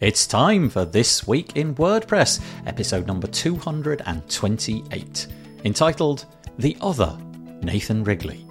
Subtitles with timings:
[0.00, 5.26] It's time for This Week in WordPress, episode number 228,
[5.66, 6.24] entitled
[6.58, 7.18] The Other
[7.60, 8.46] Nathan Wrigley.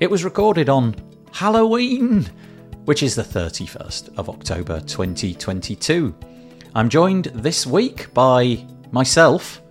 [0.00, 0.96] It was recorded on
[1.32, 2.26] Halloween,
[2.84, 6.14] which is the 31st of October 2022.
[6.74, 9.62] I'm joined this week by myself,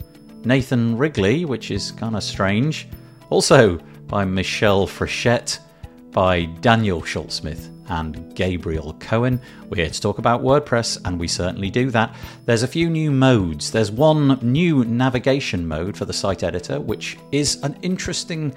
[0.43, 2.87] Nathan Wrigley, which is kind of strange,
[3.29, 3.77] also
[4.07, 5.59] by Michelle Frechette,
[6.09, 9.39] by Daniel Schutzsmith, and Gabriel Cohen.
[9.69, 12.15] We're here to talk about WordPress, and we certainly do that.
[12.45, 13.71] There's a few new modes.
[13.71, 18.53] There's one new navigation mode for the site editor, which is an interesting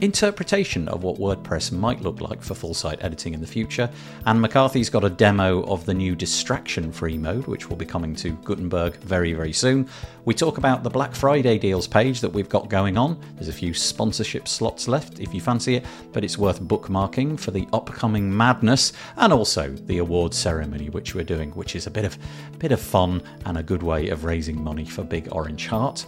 [0.00, 3.90] interpretation of what WordPress might look like for full site editing in the future.
[4.26, 8.14] And McCarthy's got a demo of the new distraction free mode, which will be coming
[8.16, 9.88] to Gutenberg very, very soon.
[10.24, 13.18] We talk about the Black Friday deals page that we've got going on.
[13.34, 17.50] There's a few sponsorship slots left if you fancy it, but it's worth bookmarking for
[17.50, 22.04] the upcoming madness and also the award ceremony which we're doing, which is a bit
[22.04, 22.18] of
[22.58, 26.06] bit of fun and a good way of raising money for Big Orange Heart.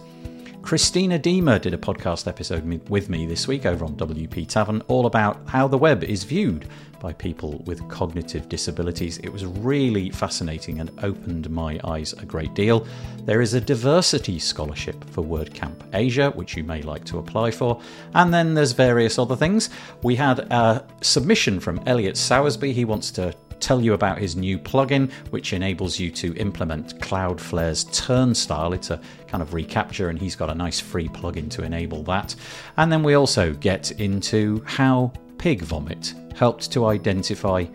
[0.69, 5.07] Christina Deemer did a podcast episode with me this week over on WP Tavern, all
[5.07, 6.67] about how the web is viewed
[6.99, 9.17] by people with cognitive disabilities.
[9.17, 12.85] It was really fascinating and opened my eyes a great deal.
[13.25, 17.81] There is a diversity scholarship for WordCamp Asia, which you may like to apply for,
[18.13, 19.71] and then there's various other things.
[20.03, 22.73] We had a submission from Elliot Sowersby.
[22.73, 27.85] He wants to tell you about his new plugin, which enables you to implement Cloudflare's
[27.85, 28.73] turnstile.
[28.73, 32.35] It's a kind of reCAPTCHA, and he's got a nice free plugin to enable that.
[32.77, 37.65] And then we also get into how pig vomit helped to identify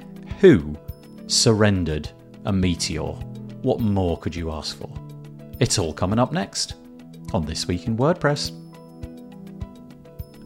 [0.40, 0.76] who
[1.26, 2.10] surrendered
[2.44, 3.12] a meteor.
[3.62, 4.92] What more could you ask for?
[5.60, 6.74] It's all coming up next
[7.32, 8.60] on This Week in WordPress.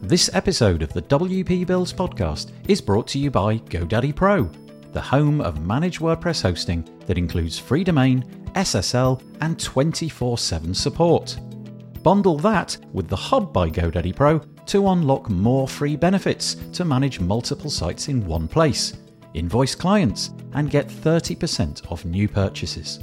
[0.01, 4.49] This episode of the WP Builds podcast is brought to you by GoDaddy Pro
[4.91, 8.23] the home of managed WordPress hosting that includes free domain,
[8.55, 11.37] SSL, and 24 7 support.
[12.03, 17.19] Bundle that with the Hub by GoDaddy Pro to unlock more free benefits to manage
[17.19, 18.93] multiple sites in one place,
[19.33, 22.99] invoice clients, and get 30% off new purchases.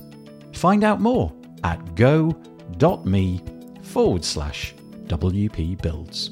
[0.53, 1.33] Find out more
[1.65, 3.43] at go.me
[3.83, 4.75] forward slash
[5.07, 6.31] WP Builds.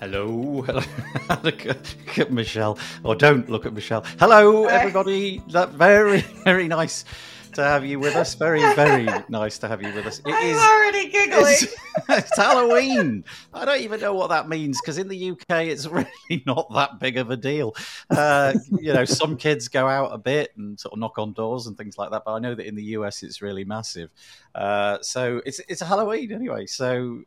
[0.00, 0.82] Hello, hello.
[1.42, 4.04] look at Michelle, or don't look at Michelle.
[4.20, 5.42] Hello, everybody.
[5.48, 7.04] That very, very nice
[7.54, 8.34] to have you with us.
[8.34, 10.20] Very, very nice to have you with us.
[10.20, 11.46] It I'm is, already giggling.
[11.48, 11.74] It's,
[12.10, 13.24] it's Halloween.
[13.52, 17.00] I don't even know what that means because in the UK it's really not that
[17.00, 17.74] big of a deal.
[18.08, 21.66] Uh, you know, some kids go out a bit and sort of knock on doors
[21.66, 24.10] and things like that, but I know that in the US it's really massive.
[24.54, 26.66] Uh, so it's it's a Halloween anyway.
[26.66, 27.22] So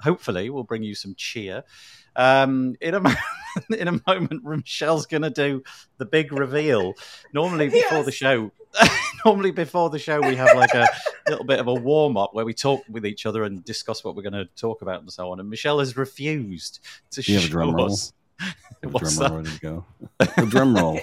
[0.00, 1.64] hopefully we'll bring you some cheer.
[2.16, 3.18] Um, in a moment,
[3.78, 5.62] in a moment, Michelle's going to do
[5.98, 6.94] the big reveal.
[7.32, 8.06] Normally, before yes.
[8.06, 8.50] the show,
[9.24, 10.88] normally before the show, we have like a
[11.28, 14.16] little bit of a warm up where we talk with each other and discuss what
[14.16, 15.40] we're going to talk about and so on.
[15.40, 16.80] And Michelle has refused
[17.12, 18.12] to you show us.
[18.82, 19.84] What's drum roll ready to go.
[20.18, 20.98] A drum roll.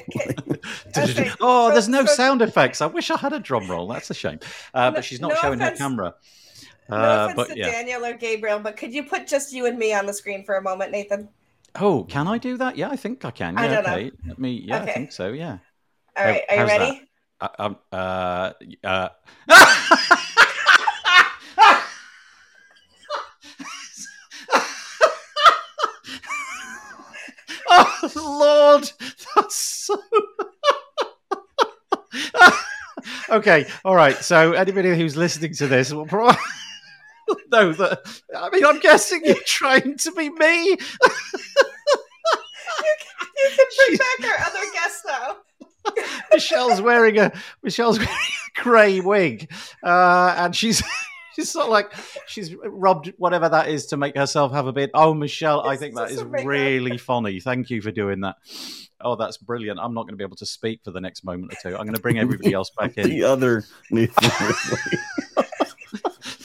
[0.98, 1.32] okay.
[1.40, 2.82] oh, there's no sound effects.
[2.82, 3.88] I wish I had a drum roll.
[3.88, 4.40] That's a shame.
[4.74, 5.80] Uh, but she's not no showing offense.
[5.80, 6.16] her camera.
[6.90, 7.70] No uh, offense but, to yeah.
[7.70, 10.56] Daniel or Gabriel, but could you put just you and me on the screen for
[10.56, 11.30] a moment, Nathan?
[11.76, 12.78] Oh, can I do that?
[12.78, 13.54] Yeah, I think I can.
[13.54, 14.04] Yeah, I don't okay.
[14.06, 14.12] know.
[14.28, 14.64] Let me.
[14.66, 14.92] Yeah, okay.
[14.92, 15.32] I think so.
[15.32, 15.60] Yeah.
[16.18, 16.42] All right.
[16.50, 17.10] Are you ready?
[17.40, 18.52] Uh, um, uh,
[18.84, 19.10] uh...
[27.70, 28.92] oh Lord,
[29.36, 30.02] that's so.
[33.30, 34.16] okay, all right.
[34.18, 36.36] So anybody who's listening to this will probably
[37.52, 38.22] know that.
[38.36, 40.70] I mean, I'm guessing you're trying to be me.
[40.70, 41.08] you, can,
[43.38, 44.00] you can bring She's...
[44.00, 45.38] back our other guest now.
[46.34, 47.32] Michelle's wearing a
[47.64, 49.52] Michelle's wearing a grey wig,
[49.84, 50.84] uh, and she's
[51.36, 51.92] she's sort of like
[52.28, 54.92] she's rubbed whatever that is to make herself have a bit.
[54.94, 57.40] Oh, Michelle, I think that is really funny.
[57.40, 58.36] Thank you for doing that.
[59.02, 59.80] Oh, that's brilliant.
[59.80, 61.76] I'm not going to be able to speak for the next moment or two.
[61.76, 63.10] I'm going to bring everybody else back in.
[63.10, 63.64] the other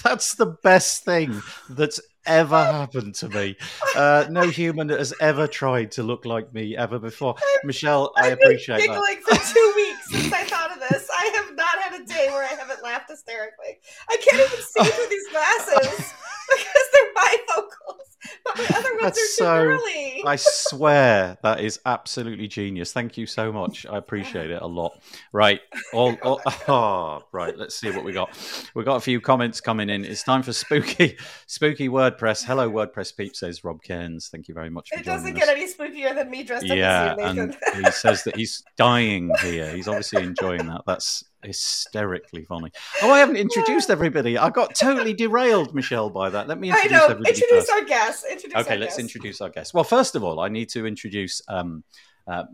[0.05, 1.41] that's the best thing
[1.71, 3.57] that's ever happened to me.
[3.97, 7.35] Uh, no human has ever tried to look like me ever before.
[7.65, 9.39] Michelle, I I've appreciate been giggling that.
[9.41, 11.09] for two weeks since I thought of this.
[11.19, 13.79] I have not had a day where I haven't laughed hysterically.
[14.09, 16.15] I can't even see through these glasses
[16.57, 18.14] because they're bifocals.
[18.57, 20.23] But other ones That's are too so, early.
[20.27, 22.93] I swear that is absolutely genius.
[22.93, 23.87] Thank you so much.
[23.87, 25.01] I appreciate it a lot.
[25.33, 25.61] Right.
[25.93, 27.57] All, all, oh, right.
[27.57, 28.37] Let's see what we got.
[28.75, 30.05] We've got a few comments coming in.
[30.05, 31.17] It's time for spooky,
[31.47, 32.45] spooky WordPress.
[32.45, 33.41] Hello, WordPress peeps.
[33.41, 34.29] says Rob Cairns.
[34.29, 34.91] Thank you very much.
[34.93, 37.61] it doesn't get any spookier than me dressed yeah, up as you, Nathan.
[37.75, 39.75] and he says that he's dying here.
[39.75, 40.83] He's obviously enjoying that.
[40.87, 42.71] That's hysterically funny.
[43.03, 44.39] Oh, I haven't introduced everybody.
[44.39, 46.49] I got totally derailed, Michelle, by that.
[46.49, 47.05] Let me introduce I know.
[47.05, 47.31] everybody.
[47.31, 47.73] Introduce first.
[47.73, 48.25] our guests.
[48.31, 49.75] Introduce okay, let's introduce our guests.
[49.75, 51.85] Well, first of all, I need to introduce um,
[52.27, 52.45] uh,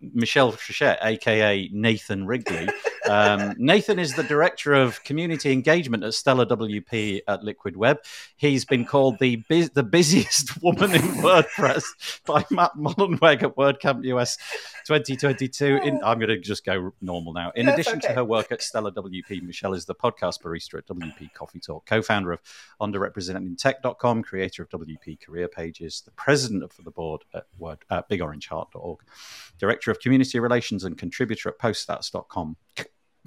[0.00, 2.68] Michelle Frechette, aka Nathan Wrigley.
[3.08, 7.98] Um, Nathan is the director of community engagement at Stellar WP at Liquid Web.
[8.36, 11.84] He's been called the bu- the busiest woman in WordPress
[12.26, 14.36] by Matt Mullenweg at WordCamp US
[14.86, 15.80] 2022.
[15.82, 17.52] In, I'm going to just go normal now.
[17.54, 18.08] In addition okay.
[18.08, 21.86] to her work at Stellar WP, Michelle is the podcast barista at WP Coffee Talk,
[21.86, 22.40] co-founder of
[22.80, 29.00] underrepresentedintech.com, creator of WP Career Pages, the president of the board at Word, uh, BigOrangeHeart.org,
[29.58, 32.56] director of community relations and contributor at PostStatus.com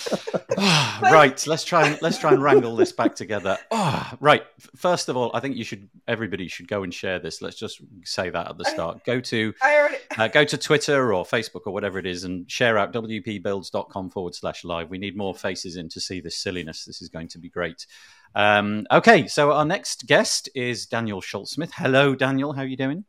[1.01, 3.57] right, let's try and let's try and wrangle this back together.
[3.69, 4.43] Oh, right.
[4.75, 7.43] First of all, I think you should everybody should go and share this.
[7.43, 9.05] Let's just say that at the start.
[9.05, 9.97] Go to already...
[10.17, 14.33] uh, go to Twitter or Facebook or whatever it is and share out wpbuilds.com forward
[14.33, 14.89] slash live.
[14.89, 16.85] We need more faces in to see this silliness.
[16.85, 17.85] This is going to be great.
[18.33, 21.71] Um, okay, so our next guest is Daniel Schutzsmith.
[21.75, 22.53] Hello, Daniel.
[22.53, 23.05] How are you doing?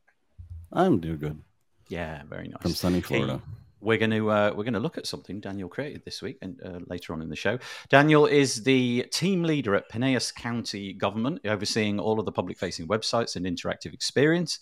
[0.70, 1.38] I'm doing good.
[1.88, 2.60] Yeah, very nice.
[2.60, 3.40] From sunny Florida.
[3.44, 6.38] Hey, we're going to uh, we're going to look at something Daniel created this week
[6.42, 7.58] and uh, later on in the show.
[7.88, 13.36] Daniel is the team leader at Pinellas County Government, overseeing all of the public-facing websites
[13.36, 14.58] and interactive experience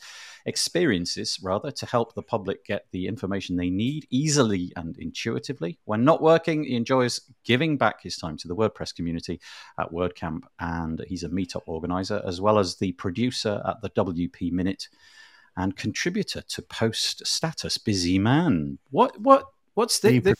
[0.47, 5.79] experiences rather to help the public get the information they need easily and intuitively.
[5.85, 9.41] When not working, he enjoys giving back his time to the WordPress community
[9.79, 14.53] at WordCamp, and he's a meetup organizer as well as the producer at the WP
[14.53, 14.89] Minute
[15.56, 17.79] and contributor to Post Status.
[17.79, 18.79] Busy man.
[18.91, 20.35] What what what's the, the...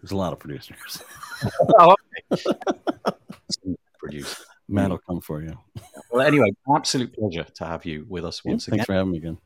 [0.00, 1.02] There's a lot of producers.
[1.78, 1.94] oh,
[3.98, 4.44] producer.
[4.68, 5.56] Matt will come for you.
[6.10, 8.78] Well, anyway, absolute pleasure to have you with us once yeah, again.
[8.78, 9.38] Thanks for having me again.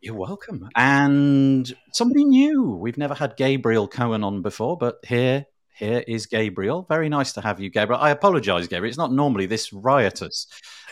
[0.00, 0.68] You're welcome.
[0.76, 2.70] And somebody new.
[2.70, 6.86] We've never had Gabriel Cohen on before, but here, here is Gabriel.
[6.88, 8.00] Very nice to have you, Gabriel.
[8.00, 8.88] I apologize, Gabriel.
[8.88, 10.46] It's not normally this riotous,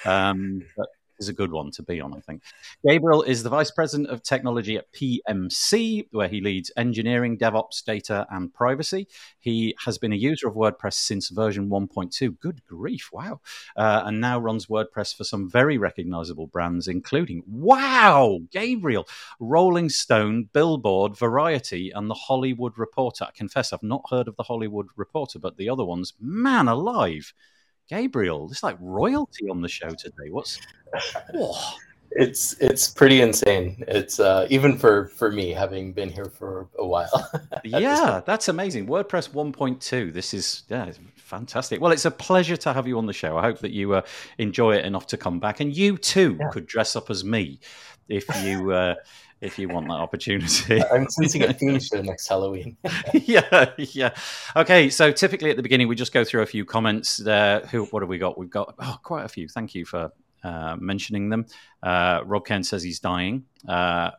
[0.05, 0.89] um, but
[1.19, 2.43] is a good one to be on, I think.
[2.87, 8.27] Gabriel is the Vice President of Technology at PMC, where he leads engineering, DevOps, data,
[8.31, 9.09] and privacy.
[9.39, 12.39] He has been a user of WordPress since version 1.2.
[12.39, 13.41] Good grief, wow.
[13.77, 19.07] Uh, and now runs WordPress for some very recognizable brands, including, wow, Gabriel,
[19.41, 23.25] Rolling Stone, Billboard, Variety, and The Hollywood Reporter.
[23.25, 27.33] I confess I've not heard of The Hollywood Reporter, but the other ones, man alive.
[27.89, 30.31] Gabriel, it's like royalty on the show today.
[30.31, 30.59] What's.
[32.11, 33.85] it's it's pretty insane.
[33.87, 37.31] It's uh, even for for me having been here for a while.
[37.65, 38.87] yeah, that's amazing.
[38.87, 40.13] WordPress 1.2.
[40.13, 41.81] This is yeah, fantastic.
[41.81, 43.37] Well, it's a pleasure to have you on the show.
[43.37, 44.03] I hope that you uh,
[44.39, 46.49] enjoy it enough to come back, and you too yeah.
[46.51, 47.61] could dress up as me
[48.09, 48.73] if you.
[48.77, 48.95] Uh,
[49.43, 50.83] if you want that opportunity.
[50.91, 52.75] I'm sensing a theme show next Halloween.
[53.13, 54.15] yeah, yeah.
[54.57, 57.19] Okay, so typically at the beginning we just go through a few comments.
[57.19, 57.85] There, who?
[57.87, 58.39] What have we got?
[58.39, 59.47] We've got oh, quite a few.
[59.47, 60.11] Thank you for
[60.47, 61.47] uh, mentioning them.
[61.83, 63.45] Uh, Rob Cairns says he's dying.
[63.69, 64.13] Uh,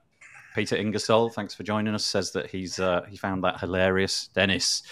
[0.56, 2.06] Peter Ingersoll, thanks for joining us.
[2.06, 4.28] Says that he's uh, he found that hilarious.
[4.34, 4.84] Dennis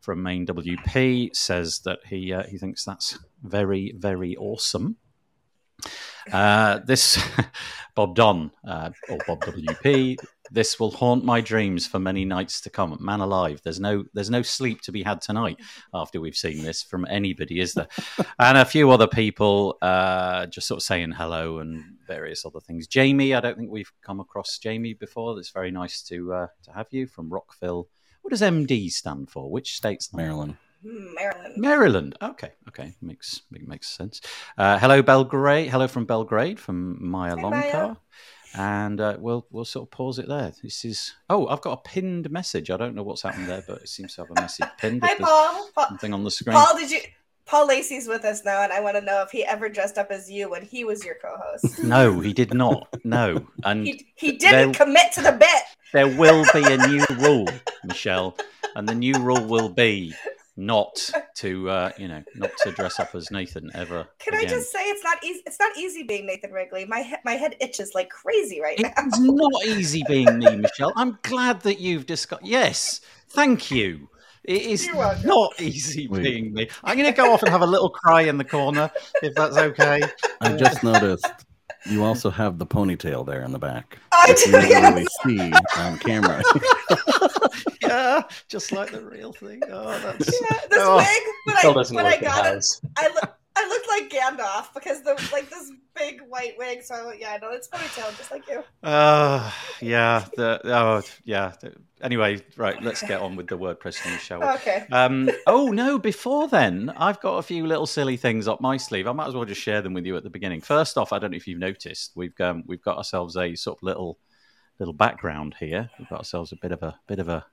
[0.00, 4.96] from Main WP says that he uh, he thinks that's very very awesome.
[6.86, 7.22] This
[7.94, 10.16] Bob Dunn or Bob WP.
[10.50, 12.96] This will haunt my dreams for many nights to come.
[13.00, 15.58] Man alive, there's no there's no sleep to be had tonight
[15.94, 17.88] after we've seen this from anybody, is there?
[18.38, 22.86] and a few other people uh, just sort of saying hello and various other things.
[22.86, 25.38] Jamie, I don't think we've come across Jamie before.
[25.38, 27.88] It's very nice to uh, to have you from Rockville.
[28.22, 29.50] What does MD stand for?
[29.50, 30.56] Which state's Maryland?
[30.84, 31.54] Maryland.
[31.56, 32.16] Maryland.
[32.20, 34.20] Okay, okay, makes makes sense.
[34.58, 35.70] Uh, hello, Belgrade.
[35.70, 37.96] Hello from Belgrade from Maya hey, Longcar.
[38.54, 40.52] And uh, we'll we'll sort of pause it there.
[40.62, 42.70] This is oh, I've got a pinned message.
[42.70, 45.02] I don't know what's happened there, but it seems to have a message pinned.
[45.04, 45.70] Hi, Paul.
[45.74, 45.86] Paul.
[45.88, 46.56] Something on the screen.
[46.56, 47.00] Paul, did you?
[47.46, 50.10] Paul Lacey's with us now, and I want to know if he ever dressed up
[50.10, 51.78] as you when he was your co-host.
[51.84, 52.88] No, he did not.
[53.04, 55.62] No, and he, he didn't there, commit to the bit.
[55.92, 57.46] There will be a new rule,
[57.84, 58.36] Michelle,
[58.74, 60.14] and the new rule will be
[60.56, 64.06] not to uh, you know not to dress up as Nathan ever.
[64.18, 64.46] Can again.
[64.46, 65.42] I just say it's not easy?
[65.46, 66.84] It's not easy being Nathan Wrigley.
[66.84, 68.92] My he- my head itches like crazy right now.
[68.96, 70.92] It's not easy being me, Michelle.
[70.96, 72.44] I'm glad that you've discussed.
[72.44, 74.08] Yes, thank you.
[74.44, 74.88] It is
[75.24, 76.68] not easy being me.
[76.84, 78.90] I'm going to go off and have a little cry in the corner,
[79.22, 80.02] if that's okay.
[80.42, 81.26] I just noticed
[81.86, 83.98] you also have the ponytail there in the back.
[84.12, 84.50] I do.
[84.50, 84.94] You yes.
[84.94, 86.42] really see on camera.
[87.94, 89.60] yeah, just like the real thing.
[89.70, 90.96] Oh, that's yeah, this oh.
[90.96, 91.22] wig.
[91.44, 92.64] When I, when I got it,
[92.96, 93.36] I look.
[93.56, 96.82] I looked like Gandalf because the like this big white wig.
[96.82, 98.64] So yeah, I know it's ponytail just like you.
[98.82, 99.48] Uh
[99.80, 100.24] yeah.
[100.36, 101.52] The oh yeah.
[102.02, 102.82] Anyway, right.
[102.82, 104.46] Let's get on with the WordPress news, shall we?
[104.46, 104.84] Okay.
[104.90, 105.30] Um.
[105.46, 105.98] Oh no.
[105.98, 109.06] Before then, I've got a few little silly things up my sleeve.
[109.06, 110.60] I might as well just share them with you at the beginning.
[110.60, 113.78] First off, I don't know if you've noticed, we've um, we've got ourselves a sort
[113.78, 114.18] of little
[114.80, 115.90] little background here.
[115.98, 117.46] We've got ourselves a bit of a bit of a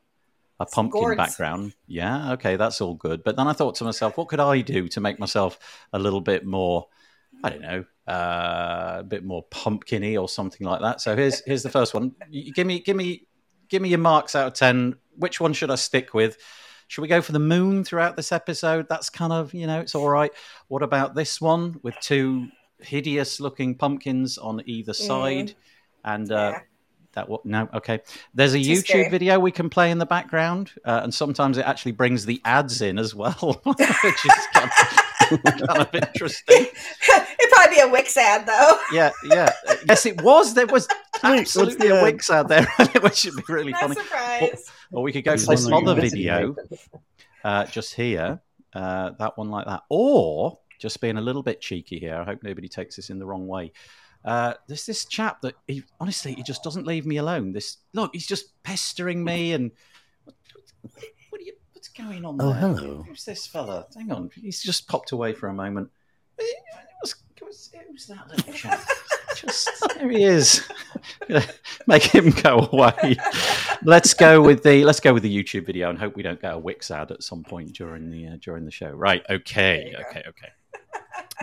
[0.62, 1.74] a pumpkin background.
[1.88, 3.24] Yeah, okay, that's all good.
[3.24, 5.58] But then I thought to myself, what could I do to make myself
[5.92, 6.88] a little bit more,
[7.44, 11.02] I don't know, uh, a bit more pumpkiny or something like that.
[11.02, 12.16] So here's here's the first one.
[12.54, 13.28] give me give me
[13.70, 14.96] give me your marks out of ten.
[15.18, 16.38] Which one should I stick with?
[16.88, 18.88] Should we go for the moon throughout this episode?
[18.90, 20.32] That's kind of you know it's all right.
[20.68, 22.48] What about this one with two
[22.80, 25.48] hideous looking pumpkins on either side?
[25.48, 25.56] Mm.
[26.04, 26.60] And uh, yeah
[27.14, 28.00] that what no okay.
[28.34, 29.10] There's a Too youtube scary.
[29.10, 32.82] video we can play in the background uh, and sometimes it actually brings the ads
[32.82, 36.46] in as well which is kind of, kind of interesting.
[37.10, 38.80] It'd probably be a wix ad though.
[38.92, 39.50] Yeah yeah.
[39.88, 40.54] Yes it was.
[40.54, 40.88] There was
[41.24, 42.66] absolutely a wix ad there
[43.02, 43.96] which would be really funny.
[44.42, 44.50] or,
[44.92, 46.56] or, we could go for this other video
[47.44, 48.42] uh, just here
[48.74, 49.84] uh, that one like that.
[49.90, 53.26] Or just being a little bit cheeky here i hope nobody takes this in the
[53.26, 53.72] wrong way
[54.24, 57.54] uh, there's this chap that he honestly he just doesn't leave me alone.
[57.54, 59.72] This look, he's just pestering me and
[60.26, 61.54] what, what, what are you?
[61.74, 62.38] What's going on?
[62.40, 62.60] Oh, there?
[62.60, 63.04] hello.
[63.08, 63.88] Who's this fella?
[63.96, 65.90] Hang on, he's just popped away for a moment.
[66.38, 66.56] It
[67.02, 68.82] was, it was, who's that little chap?
[69.36, 70.68] just there he is.
[71.88, 73.16] Make him go away.
[73.84, 76.54] let's go with the let's go with the YouTube video and hope we don't get
[76.54, 78.92] a Wix ad at some point during the uh, during the show.
[78.92, 79.24] Right?
[79.30, 79.96] Okay.
[80.00, 80.24] Okay.
[80.28, 80.50] Okay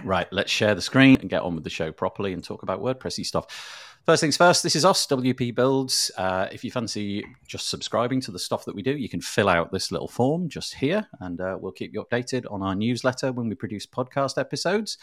[0.04, 2.80] right, let's share the screen and get on with the show properly and talk about
[2.80, 3.86] WordPressy stuff.
[4.08, 6.10] First things first, this is us, WP Builds.
[6.16, 9.50] Uh, if you fancy just subscribing to the stuff that we do, you can fill
[9.50, 13.32] out this little form just here, and uh, we'll keep you updated on our newsletter
[13.32, 14.96] when we produce podcast episodes.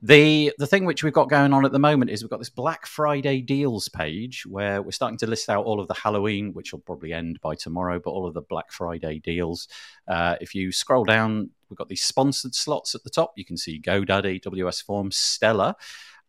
[0.00, 2.48] The the thing which we've got going on at the moment is we've got this
[2.48, 6.72] Black Friday deals page where we're starting to list out all of the Halloween, which
[6.72, 9.68] will probably end by tomorrow, but all of the Black Friday deals.
[10.06, 13.32] Uh, if you scroll down, we've got these sponsored slots at the top.
[13.36, 15.74] You can see GoDaddy, WS Forms, Stellar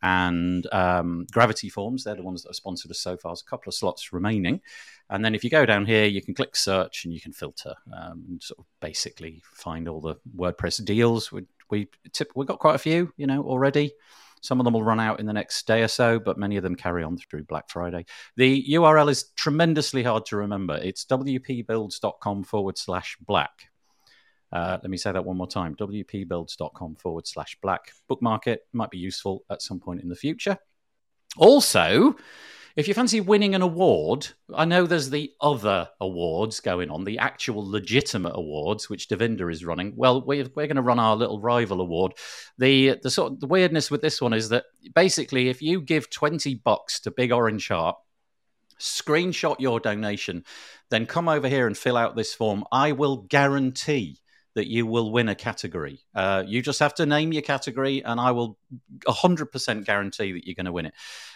[0.01, 2.03] and um, Gravity Forms.
[2.03, 3.31] They're the ones that have sponsored us so far.
[3.31, 4.61] There's a couple of slots remaining.
[5.09, 7.73] And then if you go down here, you can click search and you can filter
[7.93, 11.31] um, and sort of basically find all the WordPress deals.
[11.31, 13.91] We, we tip, we've got quite a few, you know, already.
[14.41, 16.63] Some of them will run out in the next day or so, but many of
[16.63, 18.05] them carry on through Black Friday.
[18.37, 20.79] The URL is tremendously hard to remember.
[20.81, 23.69] It's wpbuilds.com forward slash black.
[24.51, 27.91] Uh, let me say that one more time wpbuilds.com forward slash black.
[28.07, 30.57] Bookmark it, might be useful at some point in the future.
[31.37, 32.15] Also,
[32.75, 37.19] if you fancy winning an award, I know there's the other awards going on, the
[37.19, 39.93] actual legitimate awards, which Devinder is running.
[39.95, 42.13] Well, we're, we're going to run our little rival award.
[42.57, 44.65] The the sort of the weirdness with this one is that
[44.95, 47.97] basically, if you give twenty bucks to Big Orange Heart,
[48.79, 50.43] screenshot your donation,
[50.89, 52.63] then come over here and fill out this form.
[52.71, 54.19] I will guarantee
[54.59, 56.01] that you will win a category.
[56.13, 58.57] Uh, you just have to name your category, and I will
[59.07, 60.93] 100% guarantee that you're going to win it.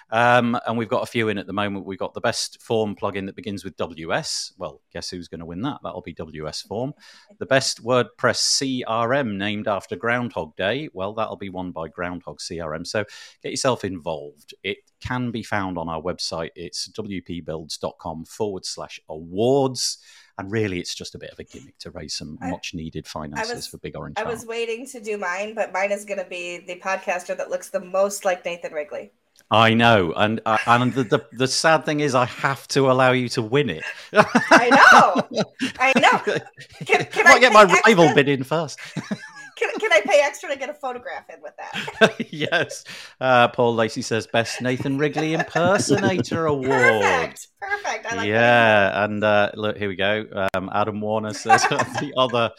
[0.09, 1.85] Um, and we've got a few in at the moment.
[1.85, 4.51] We've got the best form plugin that begins with WS.
[4.57, 5.79] Well, guess who's going to win that?
[5.83, 6.93] That'll be WS Form.
[7.39, 10.89] The best WordPress CRM named after Groundhog Day.
[10.91, 12.85] Well, that'll be won by Groundhog CRM.
[12.85, 13.05] So
[13.41, 14.53] get yourself involved.
[14.63, 16.49] It can be found on our website.
[16.55, 19.99] It's wpbuilds.com forward slash awards
[20.37, 23.55] and really it's just a bit of a gimmick to raise some much needed finances
[23.55, 24.17] was, for Big Orange.
[24.17, 27.49] I was waiting to do mine, but mine is going to be the podcaster that
[27.49, 29.11] looks the most like Nathan Wrigley.
[29.51, 33.11] I know, and uh, and the, the, the sad thing is, I have to allow
[33.11, 33.83] you to win it.
[34.13, 35.41] I know,
[35.79, 36.19] I know.
[36.85, 38.79] Can, can I, I get my rival bid in first?
[39.57, 42.25] Can, can I pay extra to get a photograph in with that.
[42.31, 42.83] yes.
[43.19, 46.69] Uh, Paul Lacey says best Nathan Wrigley impersonator award.
[46.69, 47.47] Perfect.
[47.59, 48.05] Perfect.
[48.11, 49.09] I like yeah, that.
[49.09, 50.25] and uh, look, here we go.
[50.53, 52.51] Um, Adam Warner says the other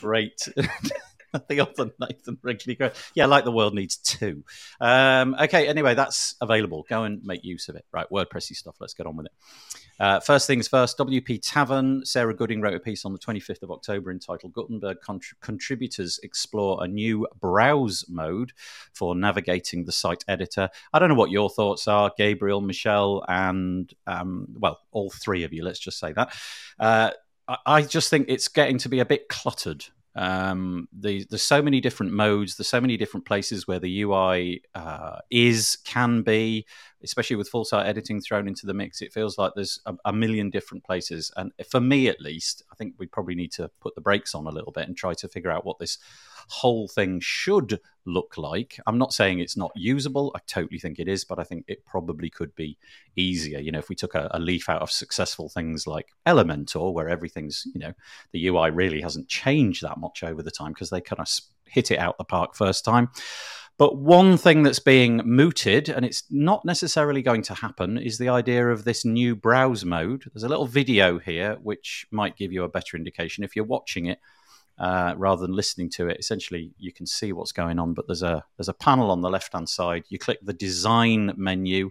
[0.00, 0.48] great
[1.48, 2.78] the other Nathan Wrigley.
[3.14, 4.44] Yeah, like the world needs two.
[4.80, 6.86] Um, okay, anyway, that's available.
[6.88, 7.84] Go and make use of it.
[7.92, 8.76] Right, WordPressy stuff.
[8.80, 9.32] Let's get on with it.
[9.98, 12.04] Uh, first things first, WP Tavern.
[12.04, 14.98] Sarah Gooding wrote a piece on the 25th of October entitled Gutenberg
[15.40, 18.52] Contributors Explore a New Browse Mode
[18.92, 20.68] for Navigating the Site Editor.
[20.92, 25.52] I don't know what your thoughts are, Gabriel, Michelle, and, um, well, all three of
[25.52, 26.34] you, let's just say that.
[26.78, 27.10] Uh,
[27.64, 29.84] I just think it's getting to be a bit cluttered
[30.16, 32.56] um, the, there's so many different modes.
[32.56, 36.66] There's so many different places where the UI uh, is, can be,
[37.02, 39.02] especially with full site editing thrown into the mix.
[39.02, 41.30] It feels like there's a, a, million different places.
[41.36, 44.46] And for me, at least, I think we probably need to put the brakes on
[44.46, 45.98] a little bit and try to figure out what this
[46.48, 48.78] whole thing should look like.
[48.86, 50.32] I'm not saying it's not usable.
[50.34, 52.78] I totally think it is, but I think it probably could be
[53.16, 53.58] easier.
[53.58, 57.08] You know, if we took a, a leaf out of successful things like Elementor, where
[57.08, 57.92] everything's, you know,
[58.32, 61.28] the UI really hasn't changed that much over the time because they kind of
[61.66, 63.10] hit it out the park first time.
[63.78, 68.30] But one thing that's being mooted, and it's not necessarily going to happen, is the
[68.30, 70.24] idea of this new browse mode.
[70.32, 73.44] There's a little video here which might give you a better indication.
[73.44, 74.18] If you're watching it,
[74.78, 76.18] uh, rather than listening to it.
[76.18, 79.30] Essentially, you can see what's going on, but there's a there's a panel on the
[79.30, 80.04] left hand side.
[80.08, 81.90] You click the design menu,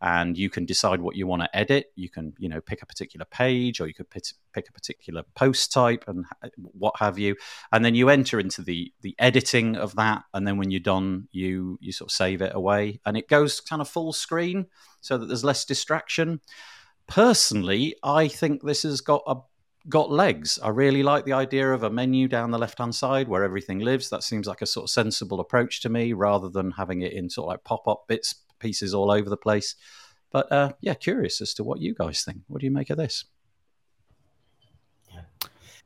[0.00, 1.86] and you can decide what you want to edit.
[1.96, 4.24] You can you know pick a particular page, or you could pick,
[4.56, 6.24] a particular post type and
[6.56, 7.36] what have you.
[7.70, 11.28] And then you enter into the the editing of that, and then when you're done,
[11.30, 14.66] you you sort of save it away, and it goes kind of full screen
[15.00, 16.40] so that there's less distraction.
[17.06, 19.36] Personally, I think this has got a
[19.88, 20.58] got legs.
[20.62, 23.78] I really like the idea of a menu down the left hand side where everything
[23.78, 24.10] lives.
[24.10, 27.30] That seems like a sort of sensible approach to me rather than having it in
[27.30, 29.74] sort of like pop up bits, pieces all over the place.
[30.30, 32.42] But uh, yeah, curious as to what you guys think.
[32.48, 33.24] What do you make of this?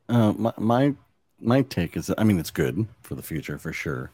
[0.09, 0.93] Uh, my, my
[1.39, 4.11] my take is, I mean, it's good for the future for sure.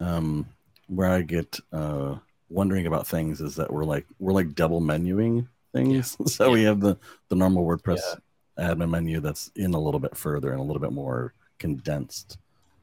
[0.00, 0.46] Um,
[0.88, 2.16] where I get uh,
[2.48, 6.16] wondering about things is that we're like we're like double menuing things.
[6.18, 6.26] Yeah.
[6.26, 6.52] so yeah.
[6.52, 6.96] we have the
[7.28, 8.20] the normal WordPress yeah
[8.58, 12.38] admin menu that's in a little bit further and a little bit more condensed.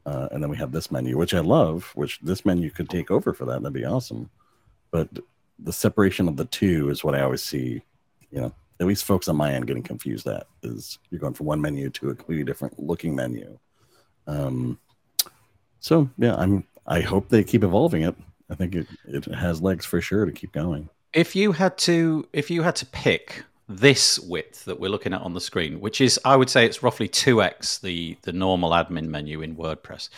[0.06, 3.10] Uh, and then we have this menu, which I love, which this menu could take
[3.10, 3.62] over for that.
[3.62, 4.30] That'd be awesome.
[4.94, 5.10] But
[5.58, 7.82] the separation of the two is what I always see,
[8.30, 11.48] you know, at least folks on my end getting confused That is, you're going from
[11.48, 13.58] one menu to a completely different looking menu.
[14.28, 14.78] Um,
[15.80, 18.16] so yeah, I'm, I hope they keep evolving it.
[18.52, 20.90] I think it, it has legs for sure to keep going.
[21.12, 25.22] If you had to, if you had to pick this width that we're looking at
[25.22, 28.72] on the screen, which is, I would say, it's roughly two x the the normal
[28.72, 30.10] admin menu in WordPress.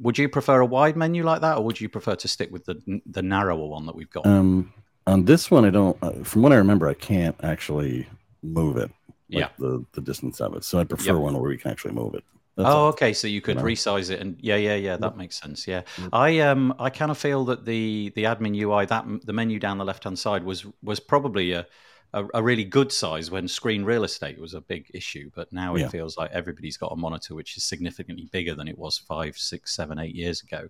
[0.00, 2.64] Would you prefer a wide menu like that, or would you prefer to stick with
[2.64, 4.26] the the narrower one that we've got?
[4.26, 4.72] Um,
[5.06, 5.96] on this one, I don't.
[6.02, 8.06] Uh, from what I remember, I can't actually
[8.42, 8.90] move it.
[9.30, 9.48] Like yeah.
[9.58, 10.64] The the distance of it.
[10.64, 11.22] So I prefer yep.
[11.22, 12.24] one where we can actually move it.
[12.56, 12.86] That's oh, all.
[12.88, 13.12] okay.
[13.12, 13.68] So you could you know?
[13.68, 14.96] resize it, and yeah, yeah, yeah.
[14.96, 15.66] That makes sense.
[15.66, 15.82] Yeah,
[16.12, 19.78] I um, I kind of feel that the the admin UI, that the menu down
[19.78, 21.66] the left hand side was was probably a
[22.14, 25.30] a, a, really good size when screen real estate was a big issue.
[25.34, 25.88] But now it yeah.
[25.88, 29.74] feels like everybody's got a monitor which is significantly bigger than it was five, six,
[29.74, 30.68] seven, eight years ago.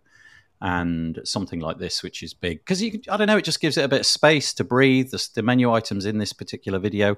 [0.61, 3.77] And something like this, which is big, because you, I don't know, it just gives
[3.77, 5.11] it a bit of space to breathe.
[5.11, 7.17] The, the menu items in this particular video,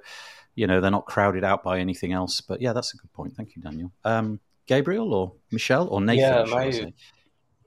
[0.54, 2.42] you know, they're not crowded out by anything else.
[2.42, 3.34] But yeah, that's a good point.
[3.34, 3.92] Thank you, Daniel.
[4.04, 6.46] Um, Gabriel or Michelle or Nathan?
[6.46, 6.92] Yeah, my,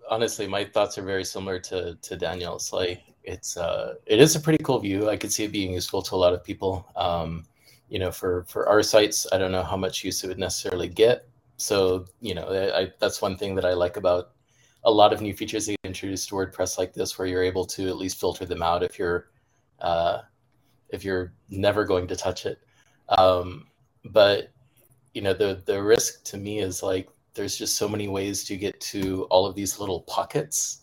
[0.10, 2.72] honestly, my thoughts are very similar to to Daniel's.
[2.72, 5.10] Like, it's uh, it is a pretty cool view.
[5.10, 6.86] I could see it being useful to a lot of people.
[6.96, 7.46] Um,
[7.90, 10.90] you know, for for our sites, I don't know how much use it would necessarily
[10.90, 11.28] get.
[11.58, 14.32] So you know, I, that's one thing that I like about
[14.84, 17.88] a lot of new features they introduced to WordPress like this, where you're able to
[17.88, 19.30] at least filter them out if you're
[19.80, 20.20] uh,
[20.90, 22.60] if you're never going to touch it.
[23.10, 23.68] Um,
[24.06, 24.50] but
[25.14, 28.58] you know, the the risk to me is like there's just so many ways to
[28.58, 30.82] get to all of these little pockets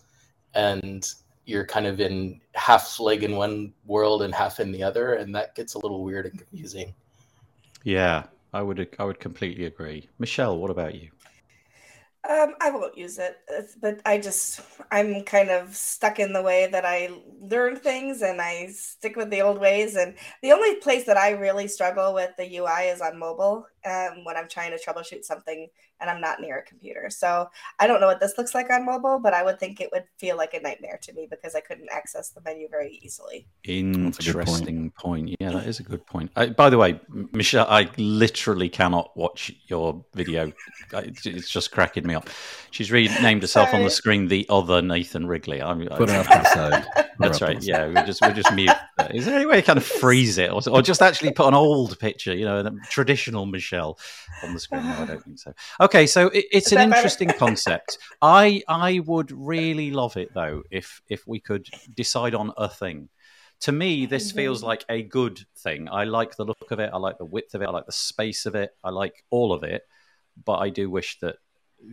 [0.55, 1.14] and
[1.51, 5.35] you're kind of in half leg in one world and half in the other, and
[5.35, 6.95] that gets a little weird and confusing.
[7.83, 10.09] Yeah, I would I would completely agree.
[10.19, 11.11] Michelle, what about you?
[12.29, 13.39] Um, I won't use it,
[13.81, 14.61] but I just
[14.91, 17.11] I'm kind of stuck in the way that I
[17.41, 19.97] learn things, and I stick with the old ways.
[19.97, 23.67] And the only place that I really struggle with the UI is on mobile.
[23.85, 25.69] Um, when I'm trying to troubleshoot something
[26.01, 27.09] and I'm not near a computer.
[27.11, 29.90] So I don't know what this looks like on mobile, but I would think it
[29.93, 33.47] would feel like a nightmare to me because I couldn't access the menu very easily.
[33.64, 35.27] Interesting point.
[35.27, 35.37] point.
[35.40, 36.31] Yeah, that is a good point.
[36.37, 37.01] I, by the way,
[37.33, 40.53] Michelle, I literally cannot watch your video.
[40.93, 42.29] It's just cracking me up.
[42.73, 45.62] She's renamed herself on the screen the other Nathan Wrigley.
[45.62, 46.87] I'm, Put it up to the side.
[47.19, 47.62] That's right.
[47.62, 48.71] Yeah, we just we just mute.
[49.15, 51.55] Is there any way to kind of freeze it, or, or just actually put an
[51.55, 53.99] old picture, you know, a traditional Michelle
[54.43, 54.83] on the screen?
[54.83, 55.53] No, I don't think so.
[55.81, 57.99] Okay, so it, it's an interesting concept.
[58.21, 63.09] I I would really love it though if if we could decide on a thing.
[63.63, 64.39] To me, this mm-hmm.
[64.39, 65.89] feels like a good thing.
[65.91, 66.91] I like the look of it.
[66.93, 67.69] I like the width of it.
[67.69, 68.71] I like the space of it.
[68.83, 69.83] I like all of it.
[70.43, 71.37] But I do wish that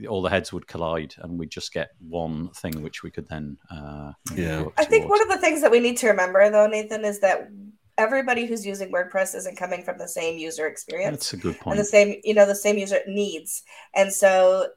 [0.09, 3.57] all the heads would collide and we'd just get one thing which we could then
[3.71, 4.65] uh, yeah.
[4.77, 7.49] i think one of the things that we need to remember though nathan is that
[7.97, 11.17] everybody who's using wordpress isn't coming from the same user experience.
[11.17, 13.63] That's a good point and the same you know the same user needs.
[13.95, 14.67] And so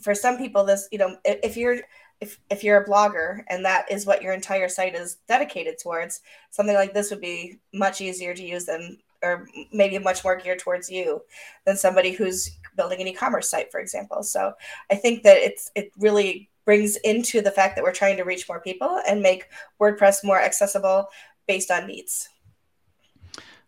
[0.00, 1.78] for some people this you know if you're
[2.20, 6.20] if, if you're a blogger and that is what your entire site is dedicated towards
[6.50, 10.58] something like this would be much easier to use than or maybe much more geared
[10.58, 11.22] towards you
[11.64, 14.22] than somebody who's building an e-commerce site, for example.
[14.22, 14.52] So
[14.90, 18.48] I think that it's it really brings into the fact that we're trying to reach
[18.48, 19.48] more people and make
[19.80, 21.08] WordPress more accessible
[21.46, 22.28] based on needs.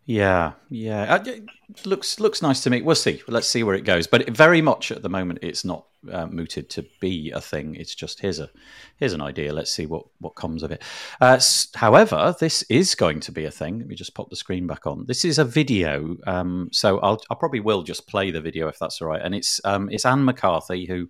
[0.05, 2.83] Yeah, yeah, uh, it looks looks nice to me.
[2.83, 3.23] We'll see.
[3.29, 4.07] Let's see where it goes.
[4.07, 7.75] But very much at the moment, it's not uh, mooted to be a thing.
[7.75, 8.51] It's just here's a
[8.97, 9.53] here's an idea.
[9.53, 10.83] Let's see what what comes of it.
[11.21, 11.41] Uh,
[11.75, 13.79] however, this is going to be a thing.
[13.79, 15.07] Let me just pop the screen back on.
[15.07, 18.79] This is a video, um, so I'll I probably will just play the video if
[18.79, 19.23] that's all right.
[19.23, 21.09] And it's um, it's Anne McCarthy who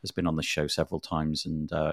[0.00, 1.72] has been on the show several times and.
[1.72, 1.92] Uh,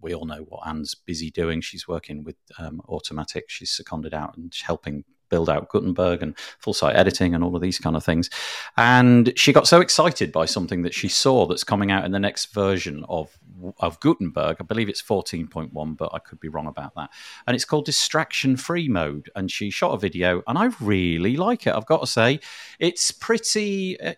[0.00, 1.60] we all know what Anne's busy doing.
[1.60, 3.42] She's working with um, Automattic.
[3.46, 7.62] She's seconded out and helping build out Gutenberg and full site editing and all of
[7.62, 8.28] these kind of things.
[8.76, 12.20] And she got so excited by something that she saw that's coming out in the
[12.20, 13.36] next version of
[13.78, 14.56] of Gutenberg.
[14.60, 17.10] I believe it's 14.1, but I could be wrong about that.
[17.46, 19.30] And it's called distraction free mode.
[19.34, 21.74] And she shot a video, and I really like it.
[21.74, 22.40] I've got to say,
[22.78, 23.98] it's pretty.
[24.00, 24.14] Eh,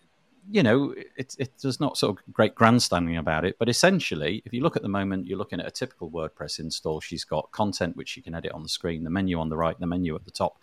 [0.51, 4.53] You know, it, it, there's not sort of great grandstanding about it, but essentially, if
[4.53, 7.01] you look at the moment, you're looking at a typical WordPress install.
[7.01, 9.79] She's got content which she can edit on the screen, the menu on the right,
[9.79, 10.59] the menu at the top.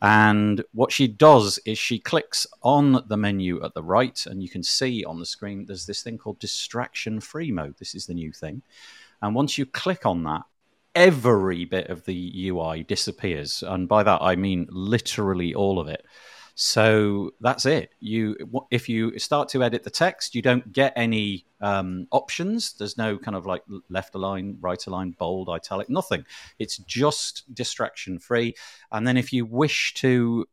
[0.00, 4.48] And what she does is she clicks on the menu at the right, and you
[4.48, 7.76] can see on the screen there's this thing called distraction free mode.
[7.78, 8.62] This is the new thing.
[9.20, 10.42] And once you click on that,
[10.96, 13.62] every bit of the UI disappears.
[13.62, 16.04] And by that, I mean literally all of it.
[16.58, 17.90] So that's it.
[18.00, 18.34] You,
[18.70, 22.72] if you start to edit the text, you don't get any um, options.
[22.72, 26.24] There's no kind of like left align, right align, bold, italic, nothing.
[26.58, 28.54] It's just distraction free.
[28.90, 30.46] And then if you wish to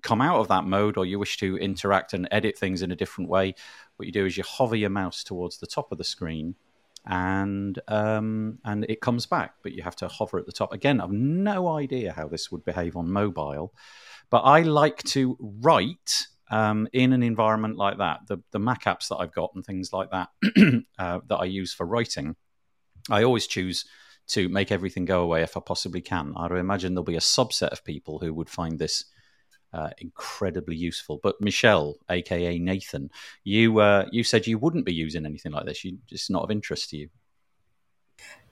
[0.00, 2.96] come out of that mode or you wish to interact and edit things in a
[2.96, 3.54] different way,
[3.96, 6.54] what you do is you hover your mouse towards the top of the screen
[7.06, 10.72] and um, and it comes back, but you have to hover at the top.
[10.72, 13.72] Again, I've no idea how this would behave on mobile.
[14.30, 18.20] But I like to write um, in an environment like that.
[18.26, 20.28] The, the Mac apps that I've got and things like that
[20.98, 22.36] uh, that I use for writing,
[23.10, 23.84] I always choose
[24.28, 26.34] to make everything go away if I possibly can.
[26.36, 29.04] I imagine there'll be a subset of people who would find this
[29.72, 31.20] uh, incredibly useful.
[31.22, 33.10] But Michelle, aka Nathan,
[33.44, 35.84] you uh, you said you wouldn't be using anything like this.
[35.84, 37.08] You, it's not of interest to you.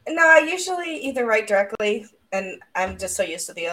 [0.06, 3.68] No, I usually either write directly, and I'm just so used to the.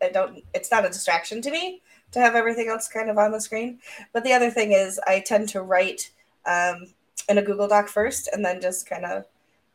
[0.00, 0.42] I don't.
[0.54, 3.80] It's not a distraction to me to have everything else kind of on the screen.
[4.12, 6.12] But the other thing is, I tend to write
[6.46, 6.86] um,
[7.28, 9.26] in a Google Doc first, and then just kind of